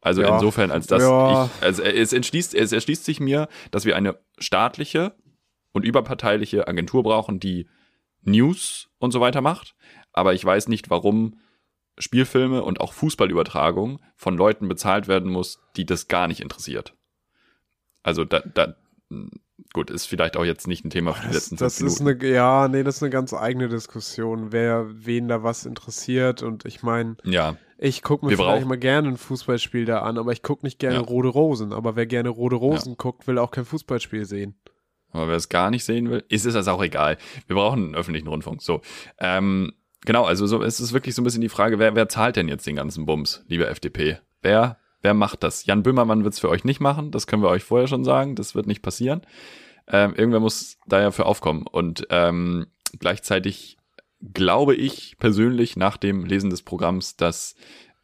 [0.00, 0.34] Also Ja.
[0.34, 1.44] insofern, als dass Ja.
[1.46, 5.14] ich, also es entschließt, es erschließt sich mir, dass wir eine staatliche
[5.72, 7.68] und überparteiliche Agentur brauchen, die
[8.22, 9.74] News und so weiter macht.
[10.12, 11.40] Aber ich weiß nicht, warum
[11.98, 16.94] Spielfilme und auch Fußballübertragung von Leuten bezahlt werden muss, die das gar nicht interessiert.
[18.04, 18.76] Also da, da
[19.72, 22.00] gut, ist vielleicht auch jetzt nicht ein Thema für die Das, letzten das fünf ist
[22.00, 22.24] Minuten.
[22.24, 26.42] eine, ja, nee, das ist eine ganz eigene Diskussion, wer wen da was interessiert.
[26.42, 30.00] Und ich meine, ja, ich gucke mir Wir vielleicht brauchen- mal gerne ein Fußballspiel da
[30.00, 31.02] an, aber ich gucke nicht gerne Ja.
[31.02, 31.72] Rote Rosen.
[31.72, 34.58] Aber wer gerne Rote Rosen guckt, will auch kein Fußballspiel sehen.
[35.10, 37.16] aber wer es gar nicht sehen will, ist es das auch egal.
[37.46, 38.60] Wir brauchen einen öffentlichen Rundfunk.
[38.62, 38.82] So,
[39.18, 39.72] ähm,
[40.04, 42.46] genau, also so, es ist wirklich so ein bisschen die Frage, wer, wer zahlt denn
[42.48, 44.18] jetzt den ganzen Bums, liebe FDP?
[44.42, 45.66] Wer wer macht das?
[45.66, 48.54] Jan Böhmermann wird's für euch nicht machen, das können wir euch vorher schon sagen, das
[48.54, 49.22] wird nicht passieren.
[49.86, 51.66] Ähm, irgendwer muss da ja für aufkommen.
[51.66, 52.66] Und ähm,
[52.98, 53.78] gleichzeitig
[54.34, 57.54] glaube ich persönlich nach dem Lesen des Programms, dass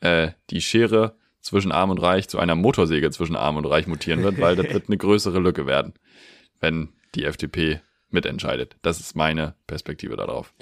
[0.00, 4.22] äh, die Schere zwischen Arm und Reich zu einer Motorsäge zwischen Arm und Reich mutieren
[4.22, 5.92] wird, weil das wird eine größere Lücke werden,
[6.60, 8.76] wenn die FDP mitentscheidet.
[8.80, 10.54] Das ist meine Perspektive darauf.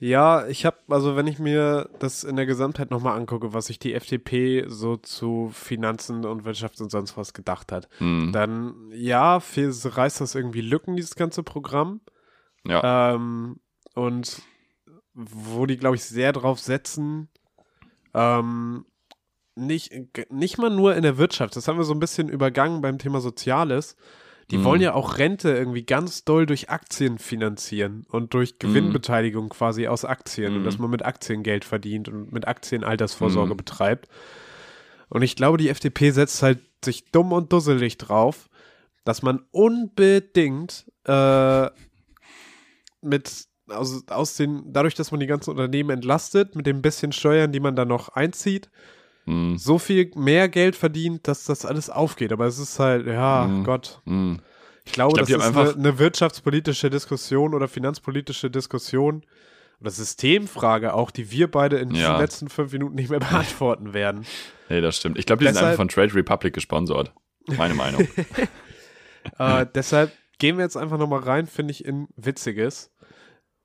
[0.00, 3.78] Ja, ich habe, also wenn ich mir das in der Gesamtheit nochmal angucke, was sich
[3.78, 8.32] die FDP so zu Finanzen und Wirtschaft und sonst was gedacht hat, Hm.
[8.32, 12.00] dann ja, viel, reißt das irgendwie Lücken, dieses ganze Programm.
[12.66, 13.14] Ja.
[13.14, 13.60] Ähm,
[13.94, 14.42] und
[15.14, 17.28] wo die, glaube ich, sehr drauf setzen,
[18.14, 18.86] ähm,
[19.54, 19.92] nicht,
[20.30, 23.20] nicht mal nur in der Wirtschaft, das haben wir so ein bisschen übergangen beim Thema
[23.20, 23.96] Soziales.
[24.52, 24.64] Die Mhm.
[24.64, 30.04] wollen ja auch Rente irgendwie ganz doll durch Aktien finanzieren und durch Gewinnbeteiligung quasi aus
[30.04, 30.64] Aktien und Mhm.
[30.64, 33.56] dass man mit Aktien Geld verdient und mit Aktien Altersvorsorge Mhm.
[33.56, 34.08] betreibt.
[35.08, 38.48] Und ich glaube, die FDP setzt halt sich dumm und dusselig drauf,
[39.04, 41.70] dass man unbedingt äh,
[43.00, 47.52] mit aus, aus den, dadurch, dass man die ganzen Unternehmen entlastet, mit dem bisschen Steuern,
[47.52, 48.70] die man da noch einzieht,
[49.24, 49.56] Hm.
[49.56, 52.32] so viel mehr Geld verdient, dass das alles aufgeht.
[52.32, 53.64] Aber es ist halt, ja, Mhm.
[53.64, 54.00] Gott.
[54.06, 54.40] Hm.
[54.84, 59.24] Ich glaube, Ich glaub, das ist einfach- eine, eine wirtschaftspolitische Diskussion oder finanzpolitische Diskussion
[59.80, 62.18] oder Systemfrage auch, die wir beide in diesen Ja.
[62.18, 64.26] letzten fünf Minuten nicht mehr beantworten werden.
[64.68, 65.18] Nee, das stimmt.
[65.18, 67.12] Ich glaube, die sind Deshalb- einfach von Trade Republic gesponsert.
[67.46, 68.06] Meine Meinung.
[69.38, 72.90] äh, deshalb gehen wir jetzt einfach nochmal rein, finde ich, in Witziges.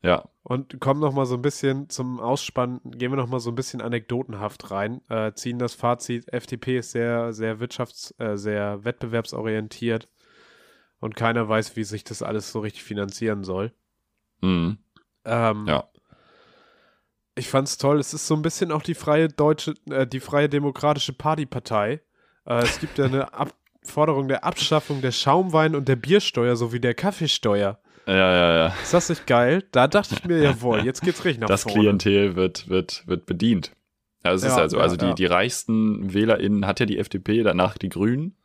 [0.02, 0.24] Ja.
[0.43, 3.56] Und kommen noch mal so ein bisschen zum Ausspann, gehen wir noch mal so ein
[3.56, 10.08] bisschen anekdotenhaft rein, äh, ziehen das Fazit, FDP ist sehr, sehr wirtschafts-, äh, sehr wettbewerbsorientiert
[11.00, 13.74] und keiner weiß, wie sich das alles so richtig finanzieren soll.
[14.41, 14.78] Hm.
[15.26, 15.84] Ähm, Ja.
[17.36, 20.50] Ich fand's toll, es ist so ein bisschen auch die freie deutsche, äh, die freie
[20.50, 22.02] demokratische Partypartei.
[22.45, 26.80] Äh, es gibt ja eine Ab Forderung der Abschaffung der Schaumwein- und der Biersteuer sowie
[26.80, 27.80] der Kaffeesteuer.
[28.08, 28.68] Ja, ja, ja.
[28.82, 29.64] Ist das nicht geil?
[29.72, 31.80] Da dachte ich mir, jawohl, jetzt geht's richtig nach Das vorne.
[31.80, 33.74] Klientel wird, wird, wird bedient.
[34.24, 35.14] Ja, es ist Ja, also, ja, also die, ja.
[35.14, 38.36] die reichsten WählerInnen hat ja die FDP, danach die Grünen.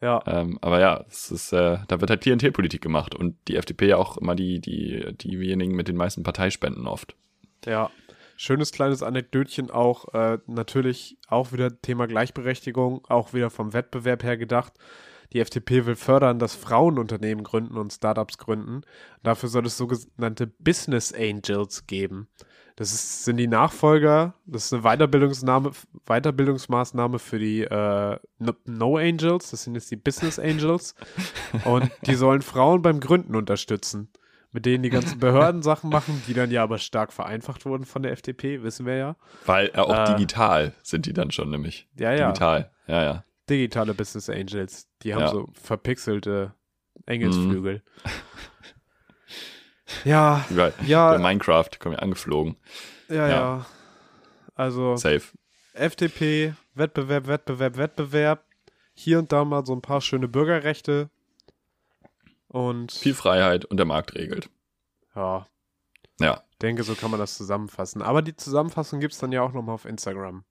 [0.00, 0.22] Ja.
[0.26, 3.96] Ähm, aber ja, es ist, äh, da wird halt Klientelpolitik gemacht und die FDP ja
[3.96, 7.14] auch immer die, die, diejenigen mit den meisten Parteispenden oft.
[7.66, 7.90] Ja,
[8.36, 14.38] schönes kleines Anekdötchen auch, äh, natürlich auch wieder Thema Gleichberechtigung, auch wieder vom Wettbewerb her
[14.38, 14.72] gedacht.
[15.32, 18.82] Die FDP will fördern, dass Frauen Unternehmen gründen und Startups gründen.
[19.22, 22.28] Dafür soll es sogenannte Business Angels geben.
[22.76, 25.72] Das ist, sind die Nachfolger, das ist eine Weiterbildungsnahme,
[26.06, 30.94] Weiterbildungsmaßnahme für die äh, No- Angels, das sind jetzt die Business Angels.
[31.64, 34.08] Und die sollen Frauen beim Gründen unterstützen
[34.52, 38.10] mit denen die ganzen Behördensachen machen, die dann ja aber stark vereinfacht wurden von der
[38.10, 39.16] FDP, wissen wir ja.
[39.46, 40.14] Weil äh, auch Äh.
[40.16, 41.86] digital sind die dann schon nämlich.
[41.96, 42.26] Ja, ja.
[42.32, 43.24] Digital, ja, ja.
[43.50, 45.28] Digitale Business Angels, die haben Ja.
[45.30, 46.54] so verpixelte
[47.06, 47.82] Engelsflügel.
[50.04, 51.12] Ja, Wie bei, Ja.
[51.12, 52.56] bei Minecraft kommen ja angeflogen.
[53.08, 53.66] ja, ja, Ja.
[54.54, 55.22] Also Safe.
[55.72, 58.44] FDP, Wettbewerb, Wettbewerb, Wettbewerb.
[58.92, 61.08] Hier und da mal so ein paar schöne Bürgerrechte.
[62.48, 64.50] Und Viel Freiheit und der Markt regelt.
[65.14, 65.46] ja,
[66.20, 68.02] Ja, denke, so kann man das zusammenfassen.
[68.02, 70.44] Aber die Zusammenfassung gibt es dann ja auch nochmal auf Instagram.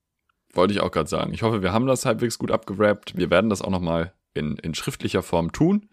[0.54, 1.34] Wollte ich auch gerade sagen.
[1.34, 3.18] Ich hoffe, wir haben das halbwegs gut abgewrappt.
[3.18, 5.90] Wir werden das auch nochmal in, in schriftlicher Form tun.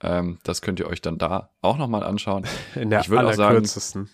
[0.00, 2.44] Ähm, das könnt ihr euch dann da auch nochmal anschauen.
[2.76, 4.08] In der Ich würde auch sagen- allerkürzesten.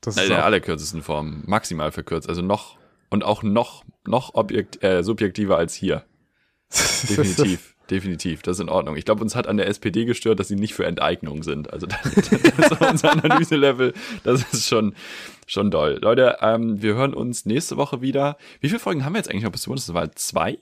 [0.00, 1.42] Das In ist der allerkürzesten Form.
[1.46, 2.28] Maximal verkürzt.
[2.28, 2.78] Also noch
[3.10, 6.04] und auch noch, noch objekt, äh, subjektiver als hier.
[6.70, 7.74] Definitiv.
[7.90, 8.96] Definitiv, das ist in Ordnung.
[8.96, 11.72] Ich glaube, uns hat an der SPD gestört, dass sie nicht für Enteignung sind.
[11.72, 14.94] Also das, das ist unser Analyselevel, das ist schon,
[15.48, 15.98] schon doll.
[16.00, 18.36] Leute, ähm, wir hören uns nächste Woche wieder.
[18.60, 20.10] Wie viele Folgen haben wir jetzt eigentlich noch bis zur Bundestagswahl?
[20.14, 20.58] Zwei?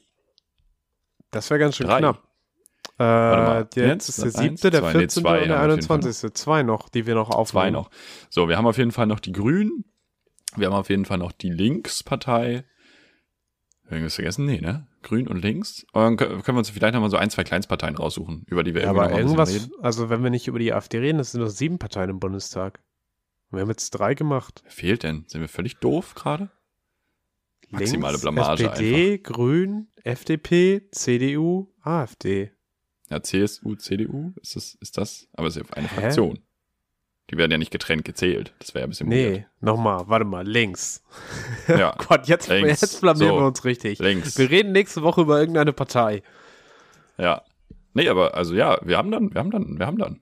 [1.31, 1.99] Das wäre ganz schön Drei.
[1.99, 2.23] knapp.
[2.99, 3.69] Äh, mal.
[3.75, 4.93] jetzt ist der siebte, der zwei.
[4.95, 5.23] Nee, 14.
[5.23, 6.35] zwei und der haben wir auf jeden Fall 21.
[6.35, 7.73] Zwei noch, die wir noch Zwei aufnehmen.
[7.73, 7.91] noch.
[8.31, 9.85] So, wir haben auf jeden Fall noch die Grünen.
[10.57, 12.65] Wir haben auf jeden Fall noch die Linkspartei.
[13.91, 14.47] Irgendwas vergessen?
[14.47, 14.87] Nee, ne?
[15.03, 15.85] Grün und links.
[15.93, 18.83] Und dann können wir uns vielleicht nochmal so ein, zwei Kleinstparteien raussuchen, über die wir
[18.83, 19.71] Ja, aber irgendwas, reden.
[19.81, 22.81] also wenn wir nicht über die AfD reden, das sind noch sieben Parteien im Bundestag.
[23.51, 24.61] Wir haben jetzt drei gemacht.
[24.65, 25.25] Wer fehlt denn?
[25.29, 26.51] Sind wir völlig doof gerade?
[27.69, 32.53] Maximale Links, Blamage SPD, Grün, FDP, CDU, AfD.
[33.09, 35.29] Ja, CSU, CDU, ist das, ist das?
[35.33, 36.01] Aber es ist ja eine Hä?
[36.01, 36.39] Fraktion.
[37.31, 38.55] Die werden ja nicht getrennt gezählt.
[38.61, 41.03] Das wäre ja ein bisschen Nee, nochmal, warte mal, links.
[41.67, 42.81] Ja, Gott, jetzt, Links.
[42.81, 43.41] jetzt blamieren So.
[43.41, 43.99] wir uns richtig.
[43.99, 44.39] links.
[44.39, 46.23] Wir reden nächste Woche über irgendeine Partei.
[47.19, 47.43] Ja.
[47.95, 50.21] Nee, aber also ja, wir haben dann, wir haben dann, wir haben dann.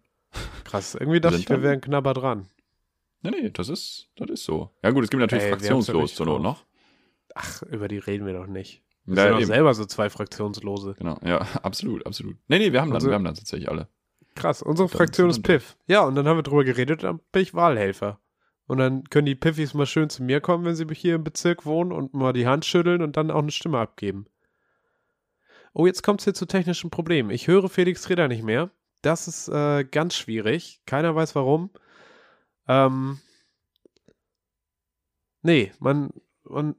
[0.64, 2.49] Krass, irgendwie dachte ich, wir wären knapper dran.
[3.25, 4.70] Nee, nee, das ist, das ist so.
[4.83, 6.64] Ja gut, es gibt natürlich Ey, fraktionslos zur Not noch.
[7.35, 8.83] Ach, über die reden wir doch nicht.
[9.07, 9.47] Wir Ja, sind eben.
[9.47, 10.95] selber so zwei Fraktionslose.
[10.99, 12.37] Genau, ja, absolut, absolut.
[12.49, 13.89] Nee, nee, wir haben dann, Also- wir haben dann tatsächlich alle.
[14.35, 15.77] Krass, unsere Dann Fraktion ist Piff.
[15.87, 18.20] Ja, und dann haben wir drüber geredet, dann bin ich Wahlhelfer.
[18.66, 21.66] Und dann können die Piffis mal schön zu mir kommen, wenn sie hier im Bezirk
[21.66, 24.27] wohnen und mal die Hand schütteln und dann auch eine Stimme abgeben.
[25.72, 27.31] Oh, jetzt kommt es hier zu technischen Problemen.
[27.31, 28.70] Ich höre Felix Reda nicht mehr.
[29.03, 30.81] Das ist äh, ganz schwierig.
[30.87, 31.70] Keiner weiß warum.
[32.69, 33.21] Ähm.
[35.43, 36.11] Nee, man.
[36.45, 36.77] man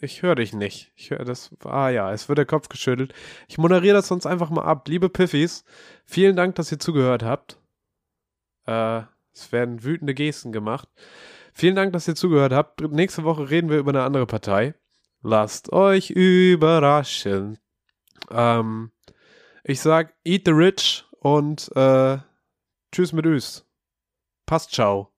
[0.00, 0.92] ich höre dich nicht.
[0.96, 1.50] Ich höre das.
[1.64, 3.14] Ah ja, es wird der Kopf geschüttelt.
[3.48, 4.88] Ich moderiere das sonst einfach mal ab.
[4.88, 5.64] Liebe Piffis,
[6.04, 7.58] vielen Dank, dass ihr zugehört habt.
[8.66, 10.88] Äh, es werden wütende Gesten gemacht.
[11.54, 12.80] Vielen Dank, dass ihr zugehört habt.
[12.80, 14.74] Nächste Woche reden wir über eine andere Partei.
[15.22, 17.58] Lasst euch überraschen.
[18.30, 18.92] Ähm,
[19.64, 22.18] ich sag, eat the rich und äh,
[22.92, 23.67] tschüss mit Üs.
[24.48, 25.12] Passt, ciao.